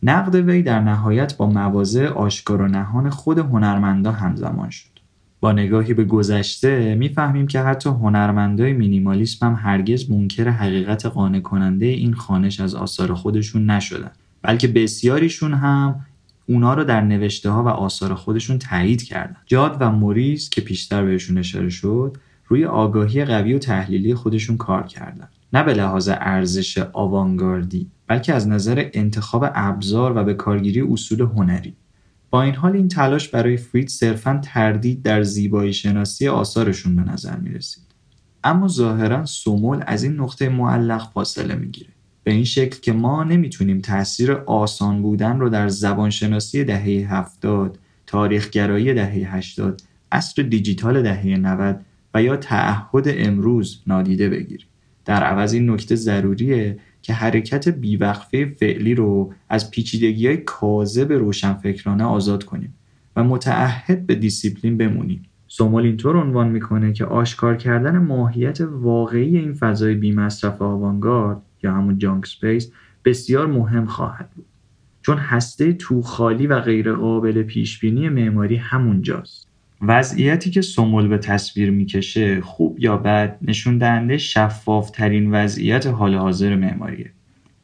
نقد 0.03 0.35
وی 0.35 0.61
در 0.61 0.81
نهایت 0.81 1.37
با 1.37 1.49
مواضع 1.49 2.07
آشکار 2.07 2.61
و 2.61 2.67
نهان 2.67 3.09
خود 3.09 3.37
هنرمندا 3.37 4.11
همزمان 4.11 4.69
شد. 4.69 4.99
با 5.39 5.51
نگاهی 5.51 5.93
به 5.93 6.03
گذشته 6.03 6.95
می‌فهمیم 6.95 7.47
که 7.47 7.61
حتی 7.61 7.89
هنرمندای 7.89 8.73
مینیمالیسم 8.73 9.47
هم 9.47 9.59
هرگز 9.61 10.11
منکر 10.11 10.49
حقیقت 10.49 11.05
قانع 11.05 11.39
کننده 11.39 11.85
این 11.85 12.13
خانش 12.13 12.59
از 12.59 12.75
آثار 12.75 13.13
خودشون 13.13 13.69
نشدن 13.69 14.11
بلکه 14.41 14.67
بسیاریشون 14.67 15.53
هم 15.53 16.05
اونا 16.49 16.73
رو 16.73 16.83
در 16.83 17.01
نوشته 17.01 17.49
ها 17.49 17.63
و 17.63 17.67
آثار 17.67 18.13
خودشون 18.13 18.59
تایید 18.59 19.03
کردن. 19.03 19.37
جاد 19.45 19.77
و 19.79 19.91
موریس 19.91 20.49
که 20.49 20.61
پیشتر 20.61 21.05
بهشون 21.05 21.37
اشاره 21.37 21.69
شد 21.69 22.17
روی 22.47 22.65
آگاهی 22.65 23.25
قوی 23.25 23.53
و 23.53 23.59
تحلیلی 23.59 24.15
خودشون 24.15 24.57
کار 24.57 24.83
کردن. 24.83 25.27
نه 25.53 25.63
به 25.63 25.73
لحاظ 25.73 26.09
ارزش 26.13 26.77
آوانگاردی 26.93 27.91
بلکه 28.07 28.33
از 28.33 28.47
نظر 28.47 28.89
انتخاب 28.93 29.45
ابزار 29.55 30.17
و 30.17 30.23
به 30.23 30.33
کارگیری 30.33 30.81
اصول 30.81 31.21
هنری. 31.21 31.75
با 32.29 32.41
این 32.41 32.55
حال 32.55 32.75
این 32.75 32.87
تلاش 32.87 33.27
برای 33.27 33.57
فرید 33.57 33.87
صرفا 33.87 34.39
تردید 34.43 35.01
در 35.01 35.23
زیبایی 35.23 35.73
شناسی 35.73 36.27
آثارشون 36.27 36.95
به 36.95 37.01
نظر 37.01 37.35
می 37.35 37.49
رسید. 37.49 37.83
اما 38.43 38.67
ظاهرا 38.67 39.25
سومول 39.25 39.83
از 39.87 40.03
این 40.03 40.13
نقطه 40.13 40.49
معلق 40.49 41.11
فاصله 41.13 41.55
می‌گیره. 41.55 41.89
به 42.27 42.33
این 42.33 42.43
شکل 42.43 42.79
که 42.79 42.93
ما 42.93 43.23
نمی‌تونیم 43.23 43.81
تاثیر 43.81 44.31
آسان 44.31 45.01
بودن 45.01 45.39
رو 45.39 45.49
در 45.49 45.67
زبانشناسی 45.67 46.63
دهه 46.63 47.13
هفتاد 47.13 47.79
تاریخگرایی 48.05 48.93
دهه 48.93 49.35
80 49.35 49.81
عصر 50.11 50.41
دیجیتال 50.41 51.01
دهه 51.01 51.27
90 51.27 51.81
و 52.13 52.23
یا 52.23 52.37
تعهد 52.37 53.05
امروز 53.07 53.81
نادیده 53.87 54.29
بگیریم. 54.29 54.67
در 55.05 55.23
عوض 55.23 55.53
این 55.53 55.69
نکته 55.69 55.95
ضروریه 55.95 56.79
که 57.01 57.13
حرکت 57.13 57.69
بیوقفه 57.69 58.45
فعلی 58.45 58.95
رو 58.95 59.33
از 59.49 59.71
پیچیدگی 59.71 60.27
های 60.27 60.37
کاذب 60.37 61.13
روشنفکرانه 61.13 62.03
آزاد 62.03 62.43
کنیم 62.43 62.73
و 63.15 63.23
متعهد 63.23 64.05
به 64.05 64.15
دیسیپلین 64.15 64.77
بمونیم. 64.77 65.23
سومول 65.47 65.83
اینطور 65.83 66.17
عنوان 66.17 66.49
می‌کنه 66.49 66.93
که 66.93 67.05
آشکار 67.05 67.57
کردن 67.57 67.97
ماهیت 67.97 68.61
واقعی 68.61 69.37
این 69.37 69.53
فضای 69.53 69.95
بیمصرف 69.95 70.61
آوانگارد 70.61 71.41
یا 71.63 71.73
همون 71.73 71.97
junk 71.97 72.25
space 72.25 72.71
بسیار 73.05 73.47
مهم 73.47 73.85
خواهد 73.85 74.29
بود. 74.35 74.45
چون 75.01 75.17
هسته 75.17 75.73
تو 75.73 76.01
خالی 76.01 76.47
و 76.47 76.59
غیرقابل 76.59 77.43
پیشبینی 77.43 78.09
معماری 78.09 78.55
همونجاست 78.55 79.47
وضعیتی 79.81 80.51
که 80.51 80.61
سومول 80.61 81.07
به 81.07 81.17
تصویر 81.17 81.71
می‌کشه 81.71 82.41
خوب 82.41 82.79
یا 82.79 82.97
بد 82.97 83.37
نشون 83.41 83.77
دهنده 83.77 84.17
شفاف 84.17 84.91
ترین 84.91 85.31
وضعیت 85.31 85.87
حال 85.87 86.15
حاضر 86.15 86.55
معماریه. 86.55 87.11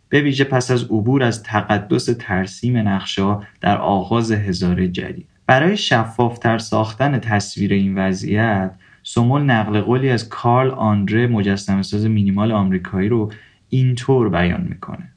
به 0.09 0.21
ویژه 0.21 0.43
پس 0.43 0.71
از 0.71 0.83
عبور 0.83 1.23
از 1.23 1.43
تقدس 1.43 2.05
ترسیم 2.19 2.77
نقشه 2.77 3.37
در 3.61 3.77
آغاز 3.77 4.31
هزاره 4.31 4.87
جدید. 4.87 5.27
برای 5.47 5.77
شفافتر 5.77 6.57
ساختن 6.57 7.19
تصویر 7.19 7.73
این 7.73 7.97
وضعیت 7.97 8.75
سومول 9.03 9.41
نقل 9.41 9.81
قولی 9.81 10.09
از 10.09 10.29
کارل 10.29 10.69
آندره 10.69 11.27
مجسمه 11.27 11.81
ساز 11.81 12.05
مینیمال 12.05 12.51
آمریکایی 12.51 13.09
رو 13.09 13.31
اینطور 13.73 14.29
بیان 14.29 14.67
می‌کنه. 14.69 15.11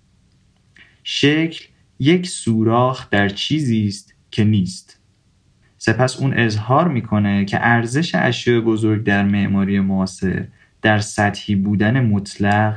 شکل 1.04 1.64
یک 1.98 2.26
سوراخ 2.26 3.10
در 3.10 3.28
چیزی 3.28 3.86
است 3.86 4.14
که 4.30 4.44
نیست. 4.44 5.00
سپس 5.78 6.20
اون 6.20 6.34
اظهار 6.34 6.88
می‌کنه 6.88 7.44
که 7.44 7.58
ارزش 7.60 8.14
اشیاء 8.14 8.60
بزرگ 8.60 9.04
در 9.04 9.25
معماری 9.25 9.80
معاصر 9.80 10.46
در 10.82 10.98
سطحی 10.98 11.54
بودن 11.54 12.00
مطلق 12.00 12.76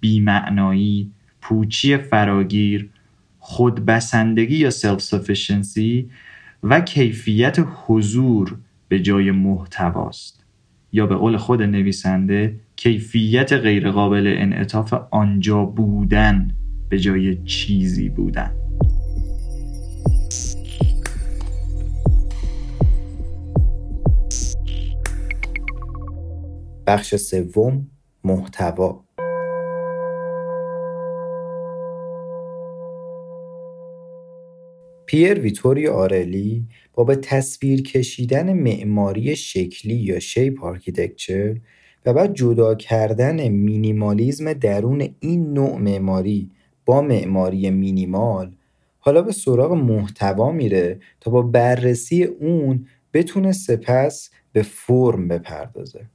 بیمعنایی 0.00 1.10
پوچی 1.40 1.96
فراگیر 1.96 2.90
خودبسندگی 3.38 4.56
یا 4.56 4.70
self-sufficiency 4.70 6.10
و 6.62 6.80
کیفیت 6.80 7.56
حضور 7.86 8.58
به 8.88 9.00
جای 9.00 9.30
محتواست. 9.30 10.43
یا 10.94 11.06
به 11.06 11.14
قول 11.14 11.36
خود 11.36 11.62
نویسنده 11.62 12.60
کیفیت 12.76 13.52
غیرقابل 13.52 14.34
انعطاف 14.38 14.94
آنجا 15.10 15.64
بودن 15.64 16.48
به 16.88 16.98
جای 16.98 17.44
چیزی 17.44 18.08
بودن. 18.08 18.56
بخش 26.86 27.14
سوم 27.14 27.86
محتوا. 28.24 29.04
پیر 35.06 35.40
ویتوری 35.40 35.88
آرلی 35.88 36.66
با 36.94 37.04
به 37.04 37.16
تصویر 37.16 37.82
کشیدن 37.82 38.52
معماری 38.52 39.36
شکلی 39.36 39.94
یا 39.94 40.18
shape 40.18 40.64
architecture 40.64 41.56
و 42.06 42.12
بعد 42.12 42.34
جدا 42.34 42.74
کردن 42.74 43.48
مینیمالیزم 43.48 44.52
درون 44.52 45.08
این 45.20 45.52
نوع 45.52 45.78
معماری 45.78 46.50
با 46.84 47.02
معماری 47.02 47.70
مینیمال 47.70 48.56
حالا 48.98 49.22
به 49.22 49.32
سراغ 49.32 49.72
محتوا 49.72 50.52
میره 50.52 51.00
تا 51.20 51.30
با 51.30 51.42
بررسی 51.42 52.24
اون 52.24 52.86
بتونه 53.12 53.52
سپس 53.52 54.30
به 54.52 54.62
فرم 54.62 55.28
بپردازه. 55.28 56.06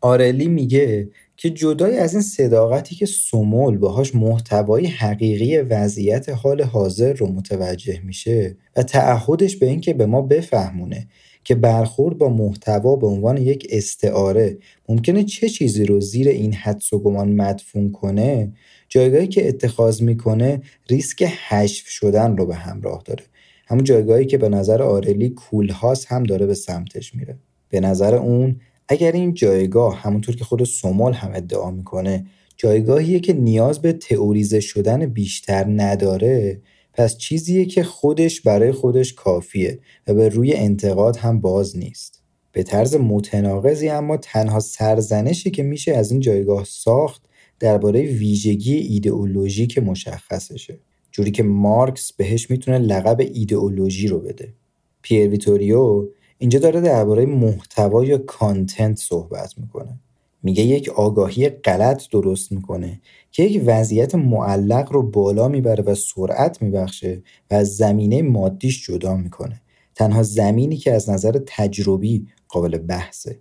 آئورلی 0.00 0.48
میگه 0.48 1.08
که 1.36 1.50
جدای 1.50 1.98
از 1.98 2.12
این 2.14 2.22
صداقتی 2.22 2.94
که 2.94 3.06
سمول 3.06 3.78
باهاش 3.78 4.14
محتوای 4.14 4.86
حقیقی 4.86 5.58
وضعیت 5.58 6.28
حال 6.28 6.62
حاضر 6.62 7.12
رو 7.12 7.26
متوجه 7.26 8.00
میشه 8.04 8.56
و 8.76 8.82
تعهدش 8.82 9.56
به 9.56 9.66
اینکه 9.66 9.94
به 9.94 10.06
ما 10.06 10.22
بفهمونه 10.22 11.08
که 11.44 11.54
برخورد 11.54 12.18
با 12.18 12.28
محتوا 12.28 12.96
به 12.96 13.06
عنوان 13.06 13.36
یک 13.36 13.66
استعاره 13.70 14.58
ممکنه 14.88 15.24
چه 15.24 15.48
چیزی 15.48 15.84
رو 15.84 16.00
زیر 16.00 16.28
این 16.28 16.52
حدس 16.52 16.92
و 16.92 16.98
گمان 16.98 17.32
مدفون 17.32 17.92
کنه 17.92 18.52
جایگاهی 18.88 19.28
که 19.28 19.48
اتخاذ 19.48 20.02
می‌کنه 20.02 20.62
ریسک 20.88 21.22
حشف 21.48 21.88
شدن 21.88 22.36
رو 22.36 22.46
به 22.46 22.54
همراه 22.54 23.02
داره. 23.04 23.24
همون 23.66 23.84
جایگاهی 23.84 24.26
که 24.26 24.38
به 24.38 24.48
نظر 24.48 24.82
آرلی 24.82 25.28
کولهاس 25.28 26.06
هم 26.06 26.22
داره 26.22 26.46
به 26.46 26.54
سمتش 26.54 27.14
میره. 27.14 27.38
به 27.68 27.80
نظر 27.80 28.14
اون 28.14 28.60
اگر 28.92 29.12
این 29.12 29.34
جایگاه 29.34 29.96
همونطور 30.02 30.36
که 30.36 30.44
خود 30.44 30.64
سومال 30.64 31.12
هم 31.12 31.30
ادعا 31.34 31.70
می‌کنه 31.70 32.26
جایگاهیه 32.56 33.20
که 33.20 33.32
نیاز 33.32 33.82
به 33.82 33.92
تئوریزه 33.92 34.60
شدن 34.60 35.06
بیشتر 35.06 35.64
نداره 35.68 36.60
پس 36.94 37.16
چیزیه 37.16 37.64
که 37.64 37.82
خودش 37.82 38.40
برای 38.40 38.72
خودش 38.72 39.12
کافیه 39.12 39.78
و 40.06 40.14
به 40.14 40.28
روی 40.28 40.52
انتقاد 40.52 41.16
هم 41.16 41.40
باز 41.40 41.78
نیست. 41.78 42.22
به 42.52 42.62
طرز 42.62 42.96
متناقضی 42.96 43.88
اما 43.88 44.16
تنها 44.16 44.60
سرزنشی 44.60 45.50
که 45.50 45.62
میشه 45.62 45.92
از 45.92 46.10
این 46.10 46.20
جایگاه 46.20 46.64
ساخت 46.64 47.22
درباره 47.60 48.02
ویژگی 48.02 48.74
ایدئولوژیک 48.74 49.78
مشخصشه. 49.78 50.78
جوری 51.12 51.30
که 51.30 51.42
مارکس 51.42 52.12
بهش 52.12 52.50
می‌تونه 52.50 52.78
لقب 52.78 53.20
ایدئولوژی 53.20 54.08
رو 54.08 54.18
بده. 54.18 54.54
پیر 55.02 55.30
ویتوریو 55.30 56.08
اینجا 56.42 56.58
داره 56.58 56.80
درباره 56.80 57.26
محتوا 57.26 58.04
یا 58.04 58.18
content 58.18 58.98
صحبت 58.98 59.58
می‌کنه. 59.58 60.00
میگه 60.42 60.62
یک 60.62 60.88
آگاهی 60.88 61.48
غلط 61.48 62.08
درست 62.10 62.52
می‌کنه 62.52 63.00
که 63.30 63.42
یک 63.42 63.62
وضعیت 63.66 64.14
معلق 64.14 64.92
رو 64.92 65.02
بالا 65.02 65.48
می‌بره 65.48 65.84
و 65.84 65.94
سرعت 65.94 66.62
میبخشه 66.62 67.22
و 67.50 67.54
از 67.54 67.76
زمینه 67.76 68.22
مادیش 68.22 68.86
جدا 68.86 69.16
می‌کنه. 69.16 69.60
تنها 69.94 70.22
زمینی 70.22 70.76
که 70.76 70.92
از 70.92 71.10
نظر 71.10 71.40
تجربی 71.46 72.26
قابل 72.48 72.78
بحثه. 72.78 73.38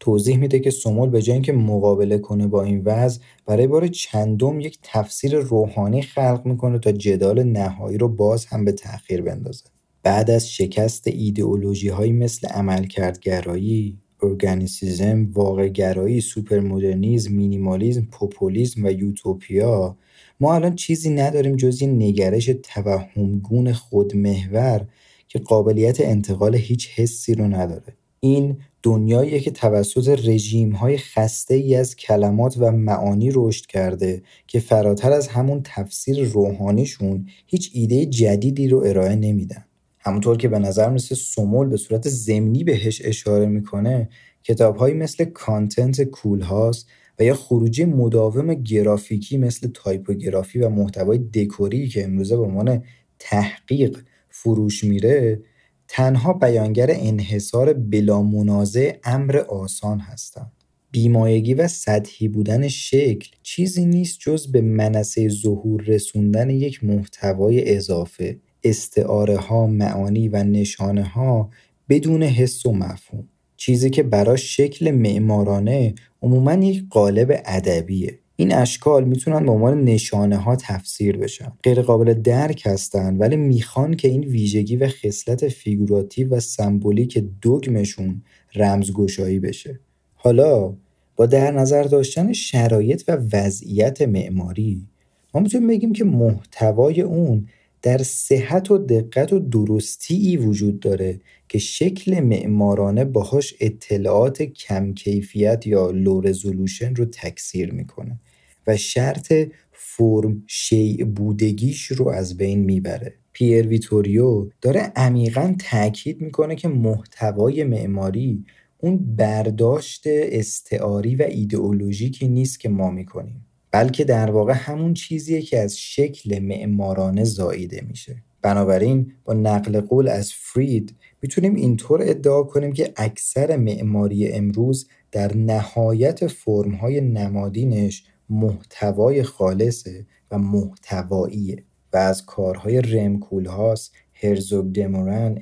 توضیح 0.00 0.36
میده 0.36 0.60
که 0.60 0.70
سمول 0.70 1.10
به 1.10 1.22
جای 1.22 1.34
اینکه 1.34 1.52
مقابله 1.52 2.18
کنه 2.18 2.46
با 2.46 2.62
این 2.62 2.82
وضع 2.84 3.20
برای 3.46 3.66
بار 3.66 3.86
چندم 3.88 4.60
یک 4.60 4.78
تفسیر 4.82 5.36
روحانی 5.36 6.02
خلق 6.02 6.42
می‌کنه 6.44 6.78
تا 6.78 6.92
جدال 6.92 7.42
نهایی 7.42 7.98
رو 7.98 8.08
باز 8.08 8.46
هم 8.46 8.64
به 8.64 8.72
تأخیر 8.72 9.22
بندازه. 9.22 9.64
بعد 10.02 10.30
از 10.30 10.50
شکست 10.50 11.06
ایدئولوژی 11.06 11.88
هایی 11.88 12.12
مثل 12.12 12.48
عملکردگرایی 12.48 13.98
ارگانیسیزم، 14.22 15.30
واقعگرایی، 15.32 16.20
سوپرمدرنیزم، 16.20 17.32
مینیمالیزم، 17.32 18.08
پوپولیزم 18.10 18.84
و 18.84 18.90
یوتوپیا 18.90 19.96
ما 20.40 20.54
الان 20.54 20.74
چیزی 20.74 21.10
نداریم 21.10 21.56
جز 21.56 21.80
این 21.80 22.02
نگرش 22.02 22.50
توهمگون 22.62 23.72
خودمحور 23.72 24.86
که 25.28 25.38
قابلیت 25.38 26.00
انتقال 26.00 26.54
هیچ 26.54 26.90
حسی 26.94 27.34
رو 27.34 27.44
نداره. 27.44 27.96
این 28.20 28.56
دنیاییه 28.82 29.40
که 29.40 29.50
توسط 29.50 30.08
رژیم 30.28 30.72
های 30.72 30.96
خسته 30.96 31.54
ای 31.54 31.74
از 31.74 31.96
کلمات 31.96 32.56
و 32.58 32.70
معانی 32.70 33.30
رشد 33.34 33.66
کرده 33.66 34.22
که 34.46 34.60
فراتر 34.60 35.12
از 35.12 35.28
همون 35.28 35.60
تفسیر 35.64 36.24
روحانیشون 36.24 37.26
هیچ 37.46 37.70
ایده 37.74 38.06
جدیدی 38.06 38.68
رو 38.68 38.78
ارائه 38.78 39.14
نمیدن. 39.14 39.64
همونطور 40.04 40.36
که 40.36 40.48
به 40.48 40.58
نظر 40.58 40.90
مثل 40.90 41.14
سمول 41.14 41.68
به 41.68 41.76
صورت 41.76 42.08
زمینی 42.08 42.64
بهش 42.64 43.02
اشاره 43.04 43.46
می‌کنه 43.46 44.08
کتابهایی 44.44 44.94
مثل 44.94 45.24
کانتنت 45.24 46.02
کول 46.02 46.40
هاست 46.40 46.86
و 47.18 47.24
یا 47.24 47.34
خروجی 47.34 47.84
مداوم 47.84 48.54
گرافیکی 48.54 49.36
مثل 49.38 49.68
تایپوگرافی 49.74 50.58
و 50.58 50.68
محتوای 50.68 51.18
دکوری 51.18 51.88
که 51.88 52.04
امروزه 52.04 52.36
به 52.36 52.42
عنوان 52.42 52.82
تحقیق 53.18 53.98
فروش 54.30 54.84
میره 54.84 55.42
تنها 55.88 56.32
بیانگر 56.32 56.90
انحصار 56.90 57.72
بلا 57.72 58.22
منازع 58.22 58.96
امر 59.04 59.36
آسان 59.36 60.00
هستند. 60.00 60.52
بیمایگی 60.90 61.54
و 61.54 61.68
سطحی 61.68 62.28
بودن 62.28 62.68
شکل 62.68 63.30
چیزی 63.42 63.84
نیست 63.84 64.18
جز 64.20 64.52
به 64.52 64.60
منصه 64.60 65.28
ظهور 65.28 65.82
رسوندن 65.82 66.50
یک 66.50 66.84
محتوای 66.84 67.76
اضافه 67.76 68.40
استعاره 68.64 69.36
ها، 69.36 69.66
معانی 69.66 70.28
و 70.28 70.42
نشانه 70.42 71.04
ها 71.04 71.50
بدون 71.88 72.22
حس 72.22 72.66
و 72.66 72.72
مفهوم. 72.72 73.28
چیزی 73.56 73.90
که 73.90 74.02
برای 74.02 74.38
شکل 74.38 74.90
معمارانه 74.90 75.94
عموما 76.22 76.54
یک 76.54 76.84
قالب 76.90 77.40
ادبیه. 77.44 78.18
این 78.36 78.54
اشکال 78.54 79.04
می‌تونن 79.04 79.46
به 79.46 79.52
عنوان 79.52 79.84
نشانه 79.84 80.36
ها 80.36 80.56
تفسیر 80.56 81.16
بشن. 81.16 81.52
غیر 81.62 81.82
قابل 81.82 82.14
درک 82.14 82.62
هستن 82.66 83.16
ولی 83.16 83.36
می‌خوان 83.36 83.94
که 83.94 84.08
این 84.08 84.24
ویژگی 84.24 84.76
و 84.76 84.88
خصلت 84.88 85.48
فیگوراتیو 85.48 86.28
و 86.28 86.40
سمبولیک 86.40 87.24
دوگمشون 87.42 88.22
رمزگشایی 88.54 89.38
بشه. 89.38 89.80
حالا 90.14 90.74
با 91.16 91.26
در 91.26 91.50
نظر 91.50 91.82
داشتن 91.82 92.32
شرایط 92.32 93.04
و 93.08 93.18
وضعیت 93.32 94.02
معماری 94.02 94.86
ما 95.34 95.40
می‌تونیم 95.40 95.68
بگیم 95.68 95.92
که 95.92 96.04
محتوای 96.04 97.00
اون 97.00 97.46
در 97.82 97.98
صحت 97.98 98.70
و 98.70 98.78
دقت 98.78 99.32
و 99.32 99.38
درستی 99.38 100.36
وجود 100.36 100.80
داره 100.80 101.20
که 101.48 101.58
شکل 101.58 102.20
معمارانه 102.20 103.04
باهاش 103.04 103.54
اطلاعات 103.60 104.42
کم 104.42 104.94
کیفیت 104.94 105.66
یا 105.66 105.90
لو 105.90 106.20
رزولوشن 106.20 106.94
رو 106.94 107.04
تکثیر 107.04 107.72
می‌کنه 107.72 108.20
و 108.66 108.76
شرط 108.76 109.32
فرم 109.72 110.44
شیع 110.46 111.04
بودگیش 111.04 111.86
رو 111.86 112.08
از 112.08 112.36
بین 112.36 112.58
می‌بره. 112.58 113.14
پیر 113.32 113.66
ویتوریو 113.66 114.48
داره 114.60 114.80
عمیقا 114.96 115.54
تاکید 115.70 116.20
می‌کنه 116.20 116.56
که 116.56 116.68
محتوای 116.68 117.64
معماری 117.64 118.44
اون 118.78 119.16
برداشت 119.16 120.02
استعاری 120.06 121.16
و 121.16 121.22
ایدئولوژیکی 121.22 122.28
نیست 122.28 122.60
که 122.60 122.68
ما 122.68 122.90
می‌کنیم. 122.90 123.46
بلکه 123.72 124.04
در 124.04 124.30
واقع 124.30 124.52
همون 124.52 124.94
چیزیه 124.94 125.42
که 125.42 125.60
از 125.60 125.78
شکل 125.78 126.38
معمارانه 126.38 127.24
زاییده 127.24 127.84
میشه 127.88 128.22
بنابراین 128.42 129.12
با 129.24 129.34
نقل 129.34 129.80
قول 129.80 130.08
از 130.08 130.32
فرید 130.32 130.94
می‌تونیم 131.22 131.54
اینطور 131.54 132.02
ادعا 132.02 132.42
کنیم 132.42 132.72
که 132.72 132.92
اکثر 132.96 133.56
معماری 133.56 134.32
امروز 134.32 134.88
در 135.12 135.36
نهایت 135.36 136.26
فرمهای 136.26 137.00
نمادینش 137.00 138.04
محتوای 138.30 139.22
خالصه 139.22 140.06
و 140.30 140.38
محتواییه 140.38 141.64
و 141.92 141.96
از 141.96 142.26
کارهای 142.26 142.80
رمکول 142.80 143.46
هاست 143.46 143.92
هرزوگ 144.12 144.72
دمورن، 144.72 145.38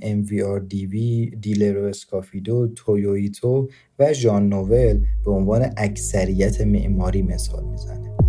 وی 0.71 1.31
دیلرو 1.41 1.85
اسکافیدو، 1.85 2.69
تویویتو 2.77 3.69
و 3.99 4.13
ژان 4.13 4.49
نوول 4.49 5.05
به 5.25 5.31
عنوان 5.31 5.71
اکثریت 5.77 6.61
معماری 6.61 7.23
مثال 7.23 7.65
می‌زنه. 7.65 8.20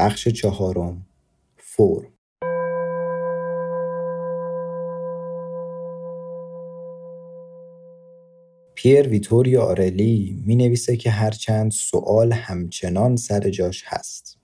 بخش 0.00 0.28
چهارم. 0.28 1.06
فرم. 1.56 2.12
پیر 8.74 9.08
ویتوریو 9.08 9.60
آرلی 9.60 10.42
می 10.46 10.56
نویسه 10.56 10.96
که 10.96 11.10
هرچند 11.10 11.70
سوال 11.70 12.32
همچنان 12.32 13.16
سر 13.16 13.50
جاش 13.50 13.84
هست. 13.86 14.38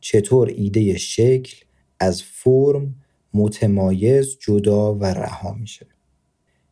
چطور 0.00 0.48
ایده 0.48 0.98
شکل 0.98 1.56
از 2.00 2.22
فرم 2.22 2.94
متمایز 3.34 4.38
جدا 4.40 4.94
و 4.94 5.04
رها 5.04 5.54
میشه؟ 5.54 5.86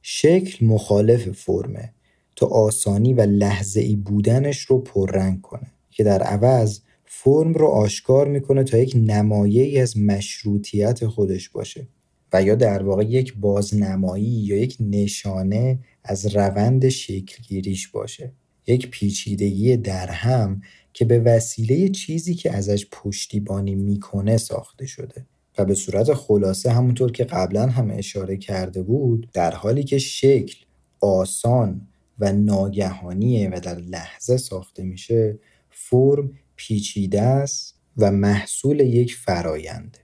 شکل 0.03 0.66
مخالف 0.66 1.29
فرمه. 1.29 1.94
تا 2.37 2.47
آسانی 2.47 3.14
و 3.14 3.20
لحظه 3.20 3.81
ای 3.81 3.97
بودنش 3.97 4.61
رو 4.61 4.79
پررنگ 4.79 5.40
کنه 5.40 5.73
که 5.90 6.05
در 6.05 6.23
عوض 6.23 6.81
فرم 7.16 7.53
رو 7.55 7.66
آشکار 7.66 8.29
می‌کنه 8.29 8.64
تا 8.64 8.79
یک 8.79 8.92
نمایه 8.96 9.83
از 9.83 9.98
مشروطیت 9.98 11.07
خودش 11.07 11.48
باشه 11.48 11.88
و 12.33 12.42
یا 12.42 12.55
در 12.55 12.83
واقع 12.83 13.05
یک 13.05 13.35
بازنمایی 13.37 14.24
یا 14.24 14.57
یک 14.57 14.77
نشانه 14.81 15.79
از 16.05 16.37
روند 16.37 16.88
شکلگیریش 16.88 17.88
باشه. 17.88 18.33
یک 18.66 18.90
پیچیدگی 18.90 19.77
در 19.77 20.07
هم 20.07 20.61
که 20.92 21.05
به 21.05 21.18
وسیله 21.18 21.88
چیزی 21.88 22.35
که 22.35 22.53
ازش 22.53 22.87
پشتیبانی 22.92 23.74
می‌کنه 23.74 24.37
ساخته 24.37 24.87
شده 24.87 25.27
و 25.59 25.64
به 25.64 25.74
صورت 25.74 26.14
خلاصه 26.14 26.70
همونطور 26.70 27.12
که 27.12 27.24
قبلا 27.24 27.66
هم 27.66 27.90
اشاره 27.90 28.37
کرده 28.37 28.83
بود 28.83 29.29
در 29.33 29.55
حالی 29.55 29.85
که 29.85 29.98
شکل 29.98 30.57
آسان 31.00 31.88
و 32.18 32.33
ناگهانیه 32.33 33.50
و 33.50 33.61
در 33.61 33.79
لحظه 33.79 34.37
ساخته 34.37 34.83
میشه 34.83 35.38
فرم 35.70 36.31
پیچیده 36.56 37.22
است 37.22 37.74
و 37.96 38.10
محصول 38.10 38.80
یک 38.80 39.16
فراینده 39.16 39.98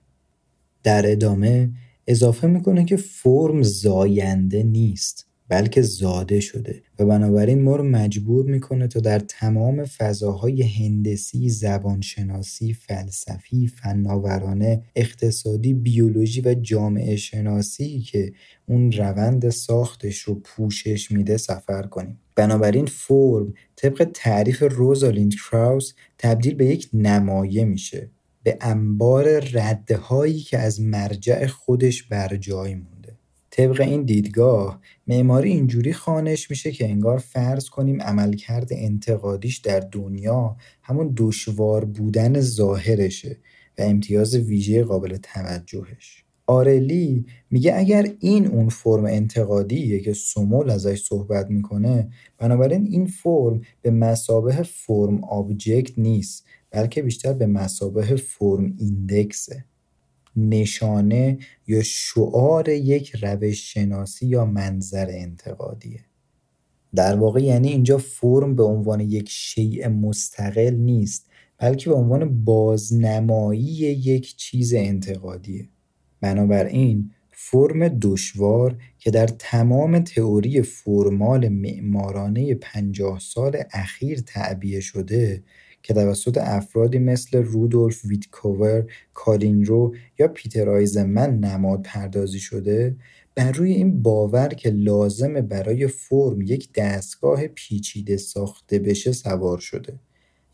در 0.83 1.13
ادامه 1.13 1.73
اضافه 2.07 2.47
می‌کنه 2.47 2.85
که 2.85 2.97
فرم 2.97 3.63
زاینده 3.63 4.63
نیست. 4.63 5.30
بلکه 5.51 5.83
زاده 5.83 6.41
شده 6.41 6.83
و 6.99 7.07
بنابراین 7.07 7.63
ما 7.63 7.77
رو 7.77 7.85
مجبور 7.85 8.45
می‌کنه 8.45 8.87
تا 8.89 9.01
در 9.01 9.19
تمام 9.19 9.85
فضاهای 9.85 10.63
هندسی، 10.63 11.49
زبانشناسی، 11.49 12.73
فلسفی، 12.73 13.67
فناورانه، 13.67 14.83
اقتصادی، 14.97 15.75
بیولوژی 15.75 16.41
و 16.41 16.55
جامعه 16.55 17.17
شناسی 17.17 18.01
که 18.01 18.33
اون 18.67 18.93
روند 18.93 19.49
ساختش 19.49 20.19
رو 20.19 20.35
پوشش 20.35 21.11
میده 21.11 21.37
سفر 21.37 21.83
کنیم. 21.83 22.19
بنابراین 22.37 22.87
فرم 22.87 23.55
طبق 23.77 24.11
تعریف 24.15 24.63
روزالیند 24.71 25.35
کراوس 25.35 25.93
تبدیل 26.19 26.55
به 26.55 26.67
یک 26.67 26.89
نمایه 26.95 27.65
میشه 27.65 28.11
به 28.43 28.59
انبار 28.61 29.41
ردهایی 29.53 30.41
که 30.41 30.59
از 30.59 30.81
مرجع 30.81 31.47
خودش 31.47 32.03
بر 32.03 32.37
جای 32.37 32.75
مونده 32.75 33.00
طبق 33.51 33.81
این 33.81 34.03
دیدگاه 34.03 34.81
معماری 35.07 35.51
اینجوری 35.51 35.93
خانش 35.93 36.51
میشه 36.51 36.73
که 36.73 36.89
انگار 36.91 37.19
فرض 37.19 37.69
کنیم 37.69 38.03
عملکرد 38.03 38.69
انتقادیش 38.71 39.59
در 39.59 39.81
دنیا 39.81 40.57
همون 40.83 41.13
دشوار 41.17 41.85
بودن 41.85 42.41
ظاهرشه 42.41 43.37
و 43.79 43.83
امتیاز 43.83 44.35
ویژه 44.35 44.85
قابل 44.85 45.17
توجهش. 45.17 46.25
آرلی 46.47 47.27
میگه 47.51 47.75
اگر 47.77 48.09
این 48.21 48.47
اون 48.47 48.69
فرم 48.69 49.05
انتقادیه 49.05 50.01
که 50.01 50.13
سمول 50.13 50.71
ازش 50.71 51.03
صحبت 51.03 51.51
می‌کنه 51.51 52.11
بنابراین 52.39 52.87
این 52.87 53.07
فرم 53.07 53.61
به 53.83 53.91
مسابه 53.91 54.63
فرم 54.63 55.25
آبجکت 55.25 55.99
نیست 55.99 56.47
بلکه 56.71 57.03
بیشتر 57.03 57.33
به 57.33 57.47
مسابه 57.47 58.17
فرم 58.17 58.75
ایندکسه 58.79 59.65
نشانه 60.37 61.39
یا 61.67 61.83
شعار 61.83 62.69
یک 62.69 63.17
روش 63.23 63.75
شناسی 63.75 64.27
یا 64.27 64.45
منظر 64.45 65.07
انتقادیه. 65.11 66.05
در 66.95 67.17
واقع 67.17 67.43
یعنی 67.43 67.69
اینجا 67.69 67.99
فرم 67.99 68.57
به 68.57 68.63
عنوان 68.63 69.01
یک 69.01 69.29
شیء 69.29 69.89
مستقل 69.89 70.75
نیست 70.75 71.27
بلکه 71.59 71.91
به 71.91 71.97
عنوان 71.97 72.45
بازنمایی 72.45 73.63
یک 73.63 74.37
چیز 74.37 74.75
انتقادیه. 74.75 75.69
بنابراین 76.21 77.11
فرم 77.31 77.89
دشوار 77.89 78.77
که 78.99 79.11
در 79.11 79.27
تمام 79.27 79.99
تئوری 79.99 80.63
فرمال 80.63 81.49
معمارانه 81.49 82.55
پنجاه 82.55 83.19
سال 83.19 83.63
اخیر 83.73 84.21
تعبیه 84.21 84.81
شده 84.81 85.43
که 85.83 85.95
توسط 85.95 86.39
افرادی 86.39 86.99
مثل 86.99 87.39
رودولف 87.39 88.05
ویتکوور، 88.05 88.85
کارین 89.15 89.65
رو 89.65 89.95
یا 90.19 90.29
پیتر 90.29 90.71
آیزمن 90.71 91.39
نماد 91.39 91.83
پردازی 91.83 92.39
شده 92.39 92.97
بر 93.35 93.53
روی 93.53 93.73
این 93.73 94.03
باور 94.03 94.49
که 94.49 94.71
لازمه 94.71 95.41
برای 95.43 95.87
فرم 95.87 96.43
یک 96.43 96.73
دستگاه 96.73 97.47
پیچیده 97.47 98.17
ساخته 98.17 98.79
بشه 98.79 99.13
سوار 99.13 99.59
شده. 99.59 100.01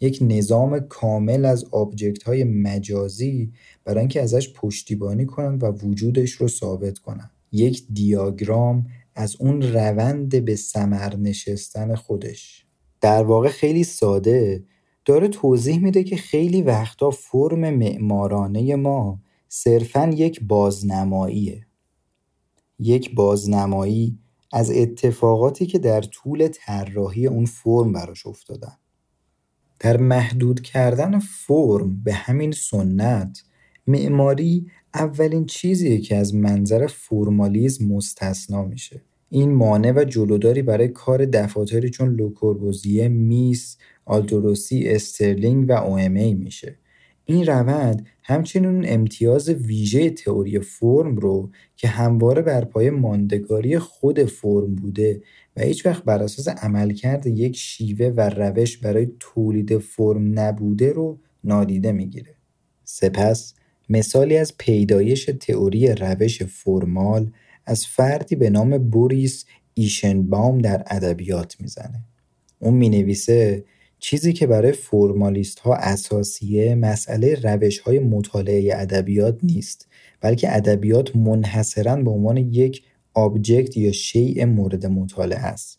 یک 0.00 0.18
نظام 0.20 0.80
کامل 0.80 1.44
از 1.44 1.64
آبجکت 1.64 2.22
های 2.22 2.44
مجازی 2.44 3.52
برای 3.84 4.00
اینکه 4.00 4.22
ازش 4.22 4.52
پشتیبانی 4.52 5.26
کنند 5.26 5.62
و 5.62 5.66
وجودش 5.66 6.32
رو 6.32 6.48
ثابت 6.48 6.98
کنند. 6.98 7.30
یک 7.52 7.86
دیاگرام 7.92 8.86
از 9.14 9.36
اون 9.38 9.62
روند 9.62 10.44
به 10.44 10.56
سمر 10.56 11.16
نشستن 11.16 11.94
خودش. 11.94 12.66
در 13.00 13.22
واقع 13.22 13.48
خیلی 13.48 13.84
ساده 13.84 14.64
داره 15.06 15.28
توضیح 15.28 15.78
میده 15.78 16.04
که 16.04 16.16
خیلی 16.16 16.62
وقتا 16.62 17.10
فرم 17.10 17.70
معمارانه 17.70 18.76
ما 18.76 19.20
صرفا 19.48 20.10
یک 20.14 20.40
بازنماییه. 20.42 21.66
یک 22.78 23.14
بازنمایی 23.14 24.18
از 24.52 24.70
اتفاقاتی 24.70 25.66
که 25.66 25.78
در 25.78 26.02
طول 26.02 26.48
طراحی 26.48 27.26
اون 27.26 27.44
فرم 27.44 27.92
براش 27.92 28.26
افتادن. 28.26 28.76
در 29.80 29.96
محدود 29.96 30.60
کردن 30.60 31.18
فرم 31.18 32.02
به 32.02 32.12
همین 32.12 32.52
سنت 32.52 33.42
معماری 33.86 34.70
اولین 34.94 35.46
چیزیه 35.46 35.98
که 36.00 36.16
از 36.16 36.34
منظر 36.34 36.86
فرمالیزم 36.86 37.86
مستثنا 37.86 38.62
میشه. 38.62 39.02
این 39.36 39.54
مانع 39.54 39.92
و 39.92 40.04
جلوداری 40.04 40.62
برای 40.62 40.88
کار 40.88 41.24
دفاتری 41.24 41.90
چون 41.90 42.08
لوکوربوزیه، 42.08 43.08
میس، 43.08 43.76
آلتو 44.04 44.42
روسی، 44.42 44.88
استرلینگ 44.88 45.68
و 45.68 45.72
OMA 45.72 46.34
میشه 46.34 46.78
این 47.24 47.46
روند 47.46 48.06
همچنین 48.22 48.84
امتیاز 48.88 49.48
ویژه 49.48 50.10
تئوری 50.10 50.60
فرم 50.60 51.16
رو 51.16 51.50
که 51.76 51.88
همواره 51.88 52.42
بر 52.42 52.64
پای 52.64 52.90
ماندگاری 52.90 53.78
خود 53.78 54.24
فرم 54.24 54.74
بوده 54.74 55.22
و 55.56 55.62
هیچ 55.62 55.86
وقت 55.86 56.04
بر 56.04 56.22
اساس 56.22 56.48
عملکرد 56.48 57.26
یک 57.26 57.56
شیوه 57.56 58.06
و 58.06 58.20
روش 58.20 58.78
برای 58.78 59.08
تولید 59.20 59.78
فرم 59.78 60.38
نبوده 60.38 60.92
رو 60.92 61.18
نادیده 61.44 61.92
می‌گیره. 61.92 62.34
سپس 62.84 63.54
مثالی 63.88 64.36
از 64.36 64.56
پیدایش 64.58 65.30
تئوری 65.40 65.94
روش 65.94 66.42
فرمال 66.42 67.30
از 67.66 67.86
فردی 67.86 68.36
به 68.36 68.50
نام 68.50 68.78
بوریس 68.78 69.44
ایشنباوم 69.74 70.58
در 70.58 70.84
ادبیات 70.86 71.56
می‌زنه. 71.60 72.04
اون 72.58 72.74
می 72.74 72.88
نویسه 72.88 73.64
چیزی 73.98 74.32
که 74.32 74.46
برای 74.46 74.72
فرمالیست 74.72 75.58
ها 75.58 75.74
اساسیه 75.74 76.74
مسئله 76.74 77.34
روش 77.42 77.78
های 77.78 77.98
مطالعه 77.98 78.70
ادبیات 78.74 79.38
نیست 79.42 79.88
بلکه 80.20 80.56
ادبیات 80.56 81.16
منحصرا 81.16 81.96
به 81.96 82.10
عنوان 82.10 82.36
یک 82.36 82.82
آبجکت 83.14 83.76
یا 83.76 83.92
شیء 83.92 84.46
مورد 84.46 84.86
مطالعه 84.86 85.38
است 85.38 85.78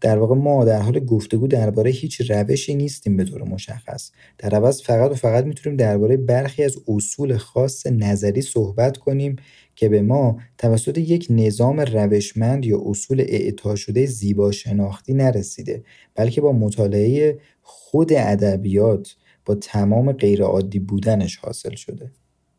در 0.00 0.18
واقع 0.18 0.34
ما 0.34 0.64
در 0.64 0.80
حال 0.80 1.00
گفتگو 1.00 1.46
درباره 1.46 1.90
هیچ 1.90 2.30
روشی 2.30 2.74
نیستیم 2.74 3.16
به 3.16 3.24
طور 3.24 3.42
مشخص 3.42 4.10
در 4.38 4.54
عوض 4.54 4.82
فقط 4.82 5.10
و 5.10 5.14
فقط 5.14 5.44
می‌تونیم 5.44 5.76
درباره 5.76 6.16
برخی 6.16 6.64
از 6.64 6.76
اصول 6.88 7.36
خاص 7.36 7.86
نظری 7.86 8.42
صحبت 8.42 8.96
کنیم 8.96 9.36
که 9.78 9.88
به 9.88 10.02
ما 10.02 10.38
توسط 10.58 10.98
یک 10.98 11.26
نظام 11.30 11.80
روشمند 11.80 12.66
یا 12.66 12.82
اصول 12.86 13.20
اعطا 13.20 13.76
شده 13.76 14.06
زیبا 14.06 14.52
شناختی 14.52 15.14
نرسیده 15.14 15.82
بلکه 16.14 16.40
با 16.40 16.52
مطالعه 16.52 17.38
خود 17.62 18.12
ادبیات 18.12 19.16
با 19.44 19.54
تمام 19.54 20.12
غیرعادی 20.12 20.78
بودنش 20.78 21.36
حاصل 21.36 21.74
شده. 21.74 22.10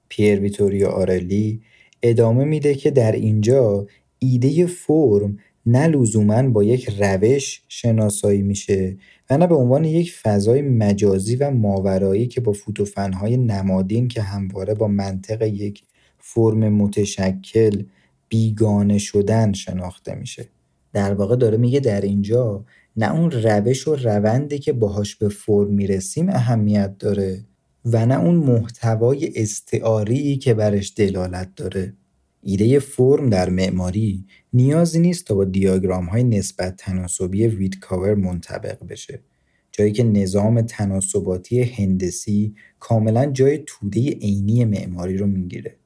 پیر 0.10 0.40
ویتوریا 0.40 0.90
آرلی 0.90 1.62
ادامه 2.04 2.44
میده 2.44 2.76
که 2.76 2.92
در 2.92 3.12
اینجا 3.12 3.88
ایده 4.20 4.66
فرم 4.66 5.38
نه 5.66 5.88
لزوما 5.88 6.50
با 6.50 6.64
یک 6.64 6.90
روش 7.00 7.62
شناسایی 7.68 8.42
میشه 8.42 8.98
و 9.30 9.38
نه 9.38 9.48
به 9.48 9.56
عنوان 9.56 9.86
یک 9.86 10.14
فضای 10.14 10.62
مجازی 10.62 11.36
و 11.36 11.52
ماورایی 11.52 12.28
که 12.28 12.42
با 12.42 12.52
فوتوفنهای 12.52 13.38
نمادین 13.38 14.08
که 14.08 14.22
همواره 14.22 14.74
با 14.74 14.88
منطق 14.88 15.42
یک 15.42 15.84
فرم 16.34 16.70
متشکل 16.70 17.84
بیگانه 18.30 18.98
شدن 18.98 19.54
شناخته 19.54 20.16
میشه. 20.16 20.50
در 20.94 21.14
واقع 21.14 21.36
داره 21.36 21.58
میگه 21.58 21.80
در 21.80 22.02
اینجا 22.02 22.66
نه 22.98 23.14
اون 23.14 23.32
روش 23.32 23.88
و 23.88 23.96
روندی 23.96 24.60
که 24.60 24.74
باهاش 24.74 25.16
به 25.16 25.30
فرم 25.30 25.74
می‌رسیم 25.74 26.30
اهمیت 26.30 26.98
داره 26.98 27.46
و 27.86 28.06
نه 28.06 28.20
اون 28.20 28.36
محتوای 28.36 29.32
استعاری 29.36 30.38
که 30.38 30.54
برش 30.54 30.94
دلالت 30.96 31.56
داره. 31.56 31.94
ایده 32.44 32.80
فرم 32.80 33.30
در 33.30 33.50
معماری 33.50 34.26
نیازی 34.54 35.00
نیست 35.00 35.26
تا 35.26 35.36
با 35.36 35.46
دیاگرام 35.46 36.06
های 36.06 36.24
نسبت 36.24 36.76
تناسبی 36.78 37.48
ویدکاور 37.48 38.16
منطبق 38.16 38.88
بشه. 38.90 39.20
جایی 39.72 39.92
که 39.92 40.04
نظام 40.04 40.62
تناسباتی 40.62 41.62
هندسی 41.62 42.56
کاملا 42.80 43.26
جای 43.26 43.64
توده 43.66 44.00
عینی 44.00 44.66
معماری 44.66 45.18
رو 45.18 45.28
می‌گیره. 45.28 45.79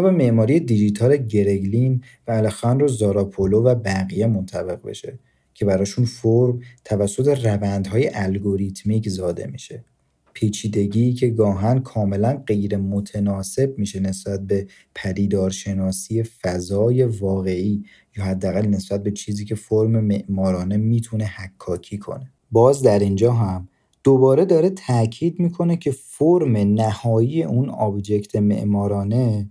به 0.00 0.10
معماری 0.10 0.60
دیجیتال 0.60 1.16
گرگلین 1.16 2.02
و 2.28 2.32
الخاندرو 2.32 2.88
زاراپولو 2.88 3.62
و 3.62 3.74
بقیه 3.74 4.26
منطبق 4.26 4.86
بشه 4.88 5.18
که 5.54 5.64
براشون 5.64 6.04
فرم 6.04 6.60
توسط 6.84 7.28
روندهای 7.44 8.10
الگوریتمیک 8.14 9.08
زاده 9.08 9.46
میشه. 9.46 9.84
پیچیدگی 10.32 11.12
که 11.12 11.28
گاهن 11.28 11.78
کاملا 11.78 12.42
غیر 12.46 12.76
متناسب 12.76 13.74
میشه 13.78 14.00
نسبت 14.00 14.40
به 14.40 14.66
پدیدارشناسی 14.94 16.22
فضای 16.22 17.02
واقعی 17.02 17.84
یا 18.16 18.24
حداقل 18.24 18.66
نسبت 18.66 19.02
به 19.02 19.10
چیزی 19.10 19.44
که 19.44 19.54
فرم 19.54 20.00
معمارانه 20.00 20.76
می‌تونه 20.76 21.24
حکاکی 21.24 21.98
کنه. 21.98 22.30
باز 22.50 22.82
در 22.82 22.98
اینجا 22.98 23.32
هم 23.32 23.68
دوباره 24.04 24.44
داره 24.44 24.70
تاکید 24.70 25.40
می‌کنه 25.40 25.76
که 25.76 25.90
فرم 25.90 26.56
نهایی 26.56 27.42
اون 27.42 27.68
آبجکت 27.68 28.36
معمارانه 28.36 29.50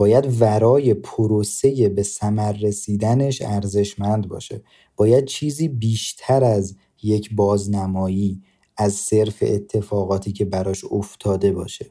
باید 0.00 0.40
ورای 0.42 0.94
پروسه 0.94 1.88
به 1.88 2.02
ثمر 2.02 2.52
رسیدنش 2.52 3.42
ارزشمند 3.42 4.28
باشه. 4.28 4.62
باید 4.96 5.24
چیزی 5.24 5.68
بیشتر 5.68 6.44
از 6.44 6.76
یک 7.02 7.34
بازنمایی 7.34 8.42
از 8.76 8.92
صرف 8.92 9.42
اتفاقاتی 9.46 10.32
که 10.32 10.44
براش 10.44 10.84
افتاده 10.90 11.52
باشه. 11.52 11.86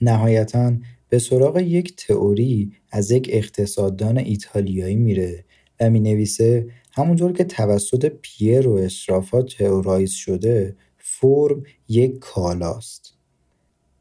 نهایتا 0.00 0.72
به 1.08 1.18
سراغ 1.18 1.58
یک 1.58 1.96
تئوری 1.96 2.72
از 2.90 3.10
یک 3.10 3.28
اقتصاددان 3.32 4.18
ایتالیایی 4.18 4.96
میره 4.96 5.44
و 5.80 5.90
می 5.90 6.00
نویسه 6.00 6.66
همونطور 6.92 7.32
که 7.32 7.44
توسط 7.44 8.12
پیر 8.22 8.68
و 8.68 8.72
استرافا 8.72 9.42
تئورایز 9.42 10.12
شده 10.12 10.76
فرم 10.98 11.62
یک 11.88 12.18
کالاست. 12.18 13.14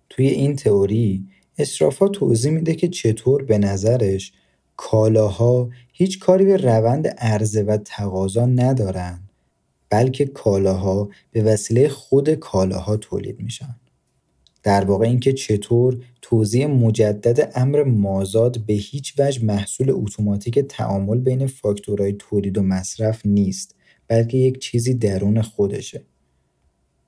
توی 0.09 0.27
این 0.27 0.55
تئوری 0.55 1.27
استرافا 1.57 2.07
توضیح 2.07 2.51
میده 2.51 2.75
که 2.75 2.87
چطور 2.87 3.43
به 3.43 3.57
نظرش 3.57 4.33
کالاها 4.77 5.69
هیچ 5.93 6.19
کاری 6.19 6.45
به 6.45 6.57
روند 6.57 7.07
عرضه 7.07 7.63
و 7.63 7.77
تقاضا 7.77 8.45
ندارن 8.45 9.19
بلکه 9.89 10.25
کالاها 10.25 11.09
به 11.31 11.43
وسیله 11.43 11.87
خود 11.87 12.33
کالاها 12.33 12.97
تولید 12.97 13.39
میشن. 13.39 13.75
در 14.63 14.85
واقع 14.85 15.05
اینکه 15.05 15.33
چطور 15.33 15.97
توضیح 16.21 16.67
مجدد 16.67 17.51
امر 17.55 17.83
مازاد 17.83 18.65
به 18.65 18.73
هیچ 18.73 19.13
وجه 19.19 19.45
محصول 19.45 19.89
اتوماتیک 19.89 20.59
تعامل 20.59 21.19
بین 21.19 21.47
فاکتورهای 21.47 22.13
تولید 22.13 22.57
و 22.57 22.61
مصرف 22.61 23.25
نیست 23.25 23.75
بلکه 24.07 24.37
یک 24.37 24.59
چیزی 24.59 24.93
درون 24.93 25.41
خودشه. 25.41 26.03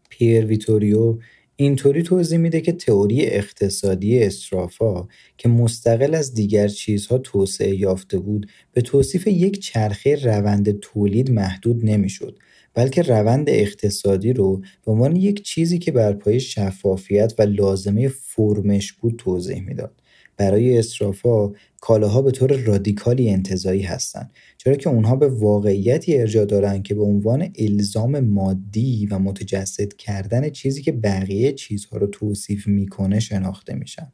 پیر 0.09 0.45
ویتوریو 0.45 1.17
اینطوری 1.59 2.03
توضیح 2.03 2.37
میده 2.37 2.61
که 2.61 2.71
تئوری 2.71 3.25
اقتصادی 3.25 4.23
استرافا 4.23 5.07
که 5.37 5.49
مستقل 5.49 6.15
از 6.15 6.33
دیگر 6.33 6.67
چیزها 6.67 7.17
توسعه 7.17 7.75
یافته 7.75 8.19
بود 8.19 8.49
به 8.73 8.81
توصیف 8.81 9.27
یک 9.27 9.59
چرخه 9.59 10.15
روند 10.15 10.79
تولید 10.79 11.31
محدود 11.31 11.85
نمی‌شد 11.85 12.39
بلکه 12.73 13.01
روند 13.01 13.49
اقتصادی 13.49 14.33
رو 14.33 14.61
به 14.85 14.91
عنوان 14.91 15.15
یک 15.15 15.43
چیزی 15.43 15.79
که 15.79 15.91
بر 15.91 16.13
پای 16.13 16.39
شفافیت 16.39 17.33
و 17.39 17.41
لازمه 17.41 18.07
فرمش 18.07 18.93
بود 18.93 19.15
توضیح 19.17 19.61
می‌داد. 19.61 20.01
برای 20.37 20.79
استرافا 20.79 21.51
کالاها 21.81 22.21
به 22.21 22.31
طور 22.31 22.53
رادیکالی 22.53 23.29
انتظایی 23.29 23.81
هستند 23.81 24.31
چرا 24.57 24.75
که 24.75 24.89
اونها 24.89 25.15
به 25.15 25.27
واقعیتی 25.27 26.17
ارجاع 26.17 26.45
دارند 26.45 26.83
که 26.83 26.95
به 26.95 27.03
عنوان 27.03 27.53
الزام 27.59 28.19
مادی 28.19 29.07
و 29.11 29.19
متجسد 29.19 29.93
کردن 29.93 30.49
چیزی 30.49 30.81
که 30.81 30.91
بقیه 30.91 31.53
چیزها 31.53 31.97
رو 31.97 32.07
توصیف 32.07 32.67
می‌کنه 32.67 33.19
شناخته 33.19 33.73
میشن. 33.75 34.11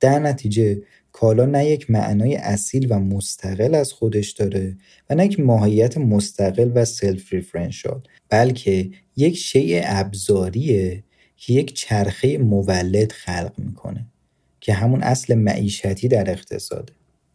در 0.00 0.18
نتیجه 0.18 0.82
کالا 1.12 1.46
نه 1.46 1.66
یک 1.66 1.90
معنای 1.90 2.36
اصیل 2.36 2.86
و 2.90 2.98
مستقل 2.98 3.74
از 3.74 3.92
خودش 3.92 4.30
داره 4.30 4.76
و 5.10 5.14
نه 5.14 5.24
یک 5.24 5.40
ماهیت 5.40 5.98
مستقل 5.98 6.70
و 6.74 6.84
self-referential 6.84 8.02
بلکه 8.28 8.90
یک 9.16 9.36
شیء 9.36 9.80
ابزاریه 9.84 11.04
که 11.36 11.52
یک 11.52 11.74
چرخه 11.74 12.38
مولد 12.38 13.12
خلق 13.12 13.52
می‌کنه. 13.58 14.06
که 14.60 14.72
همون 14.72 15.02
اصل 15.02 15.34
معیشتی 15.34 16.08
در 16.08 16.30
اقتصاده. 16.30 16.92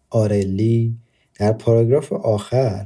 آرلی 0.10 0.98
در 1.40 1.54
پاراگراف 1.54 2.14
آخر 2.14 2.86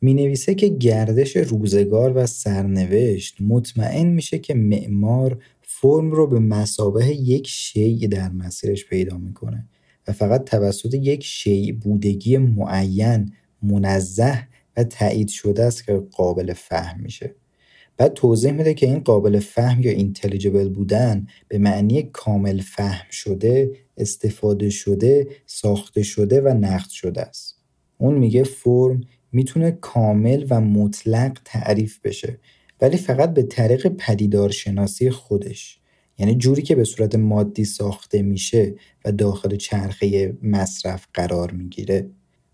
می 0.00 0.14
نویسه 0.14 0.54
که 0.54 0.68
گردش 0.68 1.36
روزگار 1.36 2.16
و 2.16 2.26
سرنوشت 2.26 3.36
مطمئن 3.40 4.06
میشه 4.06 4.38
که 4.38 4.54
معمار 4.54 5.42
فرم 5.62 6.10
رو 6.10 6.26
به 6.26 6.38
مثابه 6.38 7.06
یک 7.06 7.46
شیء 7.48 8.08
در 8.08 8.28
مسیرش 8.28 8.86
پیدا 8.86 9.18
می‌کنه 9.18 9.68
و 10.08 10.12
فقط 10.12 10.44
توسط 10.44 10.94
یک 10.94 11.24
شیء 11.24 11.74
بودگی 11.74 12.38
معین 12.38 13.32
منزه 13.62 14.48
و 14.76 14.84
تایید 14.84 15.28
شده 15.28 15.64
است 15.64 15.84
که 15.84 16.02
قابل 16.12 16.52
فهم 16.52 17.00
میشه. 17.00 17.34
بعد 17.96 18.12
توضیح 18.12 18.52
میده 18.52 18.74
که 18.74 18.86
این 18.86 19.00
قابل 19.00 19.38
فهم 19.38 19.82
یا 19.82 19.90
اینتلیجبل 19.90 20.68
بودن 20.68 21.26
به 21.48 21.58
معنی 21.58 22.02
کامل 22.02 22.60
فهم 22.60 23.10
شده، 23.10 23.70
استفاده 23.96 24.70
شده، 24.70 25.28
ساخته 25.46 26.02
شده 26.02 26.40
و 26.40 26.48
نقد 26.48 26.90
شده 26.90 27.22
است. 27.22 27.58
اون 27.98 28.14
میگه 28.14 28.42
فرم 28.44 29.00
می‌تونه 29.32 29.70
کامل 29.70 30.46
و 30.50 30.60
مطلق 30.60 31.38
تعریف 31.44 32.00
بشه 32.04 32.38
ولی 32.80 32.96
فقط 32.96 33.34
به 33.34 33.42
طریق 33.42 33.88
پدیدارشناسی 33.88 35.10
خودش. 35.10 35.80
یعنی 36.18 36.34
جوری 36.34 36.62
که 36.62 36.74
به 36.74 36.84
صورت 36.84 37.14
مادی 37.14 37.64
ساخته 37.64 38.22
میشه 38.22 38.74
و 39.04 39.12
داخل 39.12 39.56
چرخه 39.56 40.36
مصرف 40.42 41.06
قرار 41.14 41.50
می‌گیره. 41.50 42.10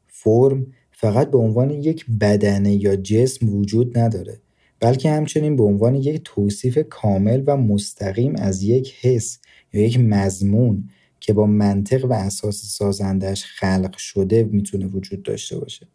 فرم 0.07 0.67
فقط 0.91 1.31
به 1.31 1.39
عنوان 1.39 1.71
یک 1.71 2.07
بدنه 2.21 2.75
یا 2.75 2.97
جسم 2.97 3.49
وجود 3.49 3.99
نداره. 3.99 4.41
بلکه 4.83 5.11
همچنین 5.11 5.57
به 5.57 5.63
عنوان 5.63 5.95
یک 5.95 6.21
توصیف 6.25 6.79
کامل 6.91 7.43
و 7.47 7.57
مستقیم 7.57 8.37
از 8.37 8.63
یک 8.63 8.95
حس 9.01 9.39
یا 9.73 9.83
یک 9.83 10.01
مضمون 10.01 10.89
که 11.21 11.33
با 11.33 11.47
منطق 11.47 12.05
و 12.05 12.13
اساس 12.13 12.65
سازندش 12.65 13.45
خلق 13.45 13.97
شده 13.97 14.45
می‌تونه 14.45 14.87
وجود 14.87 15.23
داشته 15.23 15.59
باشه. 15.59 15.87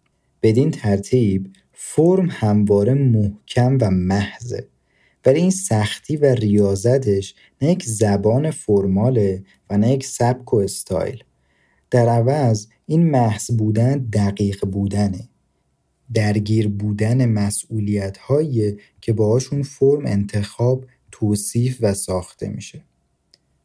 بدین 0.42 0.72
ترتیب 0.72 1.50
فرم 1.74 2.28
همواره 2.32 2.94
محکم 2.94 3.78
و 3.82 3.92
محضه. 3.92 4.68
ولی 5.26 5.40
این 5.40 5.52
سختی 5.52 6.18
و 6.18 6.26
ریاضتش 6.26 7.36
نه 7.62 7.72
یک 7.72 7.84
زبان 7.84 8.52
فرماله 8.52 9.44
و 9.70 9.78
نه 9.78 9.92
یک 9.92 10.06
سبک 10.06 10.54
و 10.54 10.58
استایل. 10.58 11.24
در 11.92 12.10
عوض 12.10 12.68
این 12.86 13.12
محض 13.12 13.52
بودن 13.52 13.98
دقیق 13.98 14.66
بودنه. 14.66 15.30
درگیر 16.14 16.68
بودن 16.68 17.26
مسئولیت 17.26 18.18
هایی 18.18 18.78
که 19.02 19.14
باهاشون 19.14 19.64
فرم 19.64 20.06
انتخاب 20.06 20.86
توصیف 21.12 21.78
و 21.82 21.94
ساخته 21.94 22.50
میشه. 22.50 22.84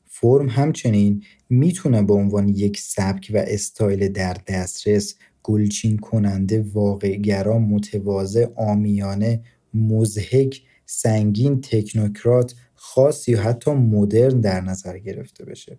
فرم 0.06 0.48
همچنین 0.48 1.22
می‌تونه 1.50 2.02
به 2.02 2.14
عنوان 2.14 2.48
یک 2.48 2.80
سبک 2.80 3.30
و 3.34 3.36
استایل 3.36 4.08
در 4.08 4.36
دسترس 4.46 5.14
گلچین 5.42 5.98
کننده 5.98 6.62
واقعگرا 6.72 7.58
متواضع 7.58 8.46
آمیانه 8.56 9.42
مزهک 9.74 10.62
سنگین 10.86 11.60
تکنوکرات 11.60 12.54
خاص 12.74 13.28
یا 13.28 13.42
حتی 13.42 13.70
مدرن 13.70 14.40
در 14.40 14.60
نظر 14.60 14.98
گرفته 14.98 15.44
بشه. 15.44 15.78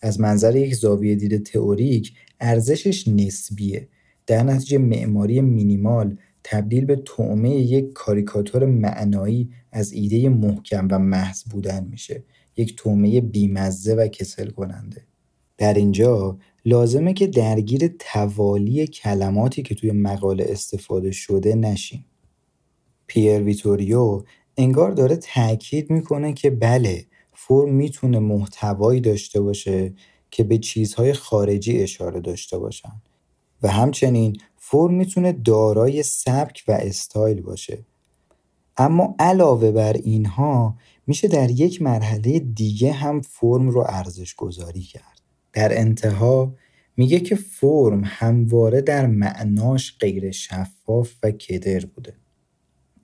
از 0.00 0.20
منظر 0.20 0.56
یک 0.56 0.74
زاویه 0.74 1.14
دید 1.14 1.42
تئوریک 1.42 2.12
ارزشش 2.40 3.08
نسبیه. 3.08 3.88
در 4.26 4.42
نتیجه 4.42 4.78
معماری 4.78 5.40
مینیمال 5.40 6.16
تبدیل 6.44 6.84
به 6.84 6.96
طعمه 6.96 7.50
یک 7.50 7.92
کاریکاتور 7.92 8.66
معنایی 8.66 9.50
از 9.72 9.92
ایده 9.92 10.28
محکم 10.28 10.88
و 10.90 10.98
محض 10.98 11.42
بودن 11.44 11.86
میشه 11.90 12.22
یک 12.56 12.76
تومه 12.76 13.20
بیمزه 13.20 13.94
و 13.94 14.08
کسل 14.08 14.50
کننده. 14.50 15.02
در 15.58 15.74
اینجا 15.74 16.38
لازمه 16.64 17.12
که 17.12 17.26
درگیر 17.26 17.94
توالی 17.98 18.86
کلماتی 18.86 19.62
که 19.62 19.74
توی 19.74 19.92
مقاله 19.92 20.46
استفاده 20.48 21.10
شده 21.10 21.54
نشیم. 21.54 22.04
پیر 23.06 23.42
ویتوریو 23.42 24.22
انگار 24.56 24.90
داره 24.90 25.16
تاکید 25.16 25.90
می‌کنه 25.90 26.32
که 26.32 26.50
بله 26.50 27.06
فرم 27.32 27.74
می‌تونه 27.74 28.18
محتوایی 28.18 29.00
داشته 29.00 29.40
باشه 29.40 29.92
که 30.30 30.44
به 30.44 30.58
چیزهای 30.58 31.12
خارجی 31.12 31.78
اشاره 31.78 32.20
داشته 32.20 32.58
باشن. 32.58 32.92
و 33.64 33.68
همچنین 33.68 34.36
فرم 34.56 34.94
می‌تونه 34.94 35.32
دارای 35.32 36.02
سبک 36.02 36.64
و 36.68 36.72
استایل 36.72 37.40
باشه. 37.40 37.78
اما 38.76 39.14
علاوه 39.18 39.70
بر 39.70 39.92
اینها 39.92 40.76
میشه 41.06 41.28
در 41.28 41.50
یک 41.50 41.82
مرحله 41.82 42.38
دیگه 42.38 42.92
هم 42.92 43.20
فرم 43.20 43.68
رو 43.68 43.84
ارزش 43.88 44.34
گذاری 44.34 44.82
کرد. 44.82 45.20
در 45.52 45.80
انتها 45.80 46.54
میگه 46.96 47.20
که 47.20 47.36
فرم 47.36 48.02
همواره 48.04 48.80
در 48.80 49.06
معناش 49.06 49.96
غیر 50.00 50.30
شفاف 50.30 51.12
و 51.22 51.30
کدر 51.30 51.86
بوده. 51.86 52.14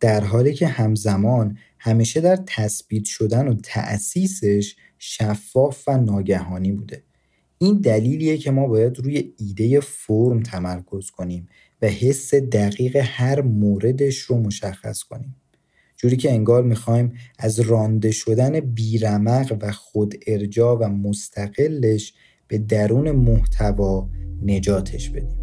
در 0.00 0.24
حالی 0.24 0.54
که 0.54 0.66
همزمان 0.66 1.58
همیشه 1.78 2.20
در 2.20 2.36
تثبیت 2.46 3.04
شدن 3.04 3.48
و 3.48 3.54
تأسیسش 3.54 4.76
شفاف 4.98 5.88
و 5.88 5.96
ناگهانی 5.96 6.72
بوده. 6.72 7.02
این 7.62 7.80
دلیلیه 7.80 8.36
که 8.36 8.50
ما 8.50 8.66
باید 8.66 8.98
روی 8.98 9.32
ایده 9.38 9.80
فرم 9.80 10.42
تمرکز 10.42 11.10
کنیم 11.10 11.48
و 11.82 11.86
حس 11.86 12.34
دقیق 12.34 12.96
هر 12.96 13.40
موردش 13.40 14.18
رو 14.18 14.36
مشخص 14.36 15.02
کنیم. 15.02 15.36
جوری 15.96 16.16
که 16.16 16.32
انگار 16.32 16.62
می‌خوایم 16.62 17.12
از 17.38 17.60
رانده 17.60 18.10
شدن 18.10 18.60
بیرمق 18.60 19.58
و 19.60 19.72
خود 19.72 20.14
ارجا 20.26 20.76
و 20.76 20.88
مستقلش 20.88 22.14
به 22.48 22.58
درون 22.58 23.10
محتوا 23.10 24.08
نجاتش 24.42 25.10
بدیم. 25.10 25.42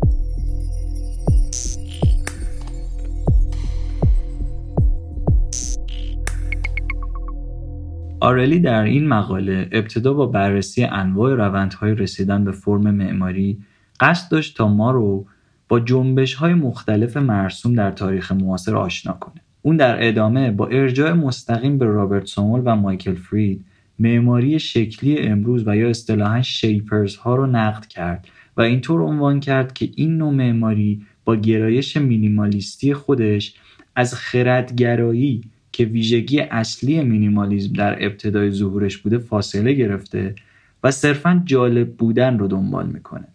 آرلی 8.19 8.59
در 8.59 8.83
این 8.83 9.07
مقاله 9.07 9.69
ابتدا 9.71 10.13
با 10.13 10.25
بررسی 10.25 10.83
انواع 10.83 11.35
روندهای 11.35 11.95
رسیدن 11.95 12.43
به 12.43 12.51
فرم 12.51 12.91
معماری 12.91 13.57
قصد 13.99 14.31
داشت 14.31 14.57
تا 14.57 14.67
ما 14.67 14.91
رو 14.91 15.25
با 15.67 15.79
جنبش 15.79 16.33
های 16.33 16.53
مختلف 16.53 17.17
مرسوم 17.17 17.75
در 17.75 17.91
تاریخ 17.91 18.31
معاصر 18.31 18.75
آشنا 18.75 19.13
کنه. 19.13 19.41
اون 19.61 19.77
در 19.77 20.07
ادامه 20.07 20.51
با 20.51 20.67
ارجاع 20.67 21.13
مستقیم 21.13 21.77
به 21.77 21.85
رابرت 21.85 22.25
سومول 22.25 22.61
و 22.65 22.75
مایکل 22.75 23.15
فرید 23.15 23.65
معماری 23.99 24.59
شکلی 24.59 25.19
امروز 25.19 25.67
و 25.67 25.77
یا 25.77 25.89
اصطلاحا 25.89 26.41
شیپرز 26.41 27.15
ها 27.15 27.35
رو 27.35 27.47
نقد 27.47 27.85
کرد 27.85 28.27
و 28.57 28.61
اینطور 28.61 29.01
عنوان 29.01 29.39
کرد 29.39 29.73
که 29.73 29.89
این 29.95 30.17
نوع 30.17 30.33
معماری 30.33 31.01
با 31.25 31.35
گرایش 31.35 31.97
مینیمالیستی 31.97 32.93
خودش 32.93 33.55
از 33.95 34.13
خردگرایی 34.13 35.41
که 35.77 35.85
ویژگی 35.85 36.39
اصلی 36.39 37.03
مینیمالیزم 37.03 37.73
در 37.73 38.05
ابتدای 38.05 38.51
ظهورش 38.51 38.97
بوده 38.97 39.17
فاصله 39.17 39.73
گرفته 39.73 40.35
و 40.83 40.91
صرفا 40.91 41.41
جالب 41.45 41.93
بودن 41.95 42.39
رو 42.39 42.47
دنبال 42.47 42.87
می‌کنه. 42.87 43.27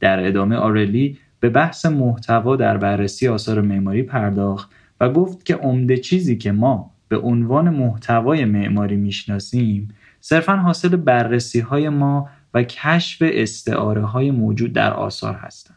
در 0.00 0.26
ادامه 0.26 0.56
آرلی 0.56 1.18
به 1.40 1.48
بحث 1.48 1.86
محتوا 1.86 2.56
در 2.56 2.76
بررسی 2.76 3.28
آثار 3.28 3.60
معماری 3.60 4.02
پرداخت 4.02 4.70
و 5.00 5.08
گفت 5.08 5.44
که 5.44 5.54
عمده 5.54 5.96
چیزی 5.96 6.36
که 6.36 6.52
ما 6.52 6.90
به 7.08 7.18
عنوان 7.18 7.70
محتوای 7.70 8.44
معماری 8.44 8.96
می‌شناسیم 8.96 9.88
صرفا 10.20 10.56
حاصل 10.56 10.96
بررسی 10.96 11.60
های 11.60 11.88
ما 11.88 12.28
و 12.54 12.62
کشف 12.62 13.22
استعاره 13.26 14.02
های 14.02 14.30
موجود 14.30 14.72
در 14.72 14.92
آثار 14.92 15.34
هستند. 15.34 15.75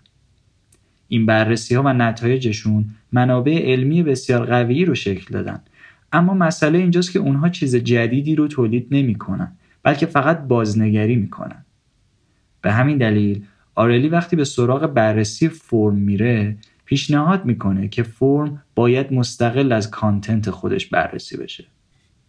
این 1.09 1.25
بررسی 1.25 1.75
ها 1.75 1.83
و 1.85 1.93
نتایجشون 1.93 2.85
منابع 3.11 3.71
علمی 3.71 4.03
بسیار 4.03 4.45
قوی 4.45 4.85
رو 4.85 4.95
شکل 4.95 5.33
دادن. 5.33 5.61
اما 6.11 6.33
مسئله 6.33 6.77
اینجاست 6.77 7.11
که 7.11 7.19
اونها 7.19 7.49
چیز 7.49 7.75
جدیدی 7.75 8.35
رو 8.35 8.47
تولید 8.47 8.87
نمی‌کنن 8.91 9.51
بلکه 9.83 10.05
فقط 10.05 10.47
بازنگری 10.47 11.15
می‌کنن. 11.15 11.65
به 12.61 12.71
همین 12.71 12.97
دلیل 12.97 13.43
آرلی 13.75 14.09
وقتی 14.09 14.35
به 14.35 14.43
سراغ 14.43 14.87
بررسی 14.93 15.49
فرم 15.49 15.95
میره 15.95 16.57
پیشنهاد 16.85 17.45
می‌کنه 17.45 17.87
که 17.87 18.03
فرم 18.03 18.63
باید 18.75 19.13
مستقل 19.13 19.71
از 19.71 19.91
کانتنت 19.91 20.49
خودش 20.49 20.85
بررسی 20.85 21.37
بشه. 21.37 21.65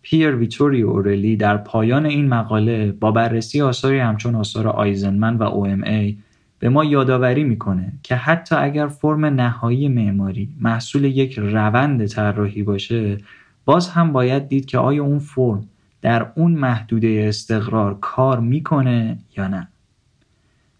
پیر 0.02 0.36
ویتوری 0.36 0.82
اورلی 0.82 1.36
در 1.36 1.56
پایان 1.56 2.06
این 2.06 2.28
مقاله 2.28 2.92
با 2.92 3.12
بررسی 3.12 3.60
آثاری 3.60 3.98
همچون 3.98 4.34
آثار 4.34 4.68
آیزنمن 4.68 5.36
و 5.36 5.50
OMA 5.50 6.14
به 6.61 6.68
ما 6.68 6.85
یادآوری 6.85 7.44
می‌کنه 7.44 7.92
که 8.03 8.16
حتی 8.16 8.55
اگر 8.55 8.87
فرم 8.87 9.25
نهایی 9.25 9.88
معماری 9.88 10.49
محصول 10.61 11.05
یک 11.05 11.38
روند 11.38 12.07
طراحی 12.07 12.62
باشه 12.62 13.18
باز 13.64 13.88
هم 13.88 14.12
باید 14.12 14.49
دید 14.49 14.64
که 14.64 14.79
آیا 14.79 15.05
اون 15.05 15.18
فرم 15.18 15.68
در 16.03 16.27
اون 16.35 16.53
محدوده 16.53 17.25
استقرار 17.29 17.99
کار 18.01 18.40
می‌کنه 18.40 19.18
یا 19.37 19.49
نه. 19.49 19.68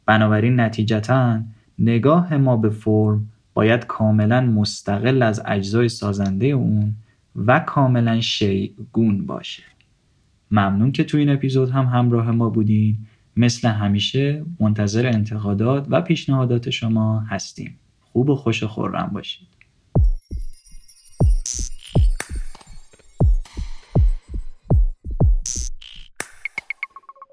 بنابراین 0.07 0.61
نتیجتا 0.61 1.41
نگاه 1.79 2.37
ما 2.37 2.57
به 2.57 2.71
فرم 2.71 3.27
باید 3.55 3.87
کاملا 3.87 4.41
مستقل 4.41 5.23
از 5.23 5.43
اجزای 5.47 5.89
سازنده 5.89 6.47
اون 6.47 6.95
و 7.37 7.61
کاملا 7.61 8.21
شیگون 8.21 9.27
باشه. 9.27 9.63
ممنون 10.51 10.93
که 10.93 11.05
تو 11.05 11.19
این 11.19 11.31
اپیزود 11.31 11.71
هم 11.71 11.85
همراه 11.85 12.31
ما 12.31 12.51
بودین. 12.51 12.99
مثل 13.41 13.69
همیشه 13.69 14.45
منتظر 14.61 15.07
انتقادات 15.07 15.87
و 15.91 16.03
پیشنهادات 16.03 16.71
شما 16.71 17.21
هستیم. 17.21 17.79
خوب 18.01 18.29
و 18.29 18.37
خوش 18.37 18.63
و 18.63 18.69
خورم 18.69 19.11
باشید. 19.15 19.49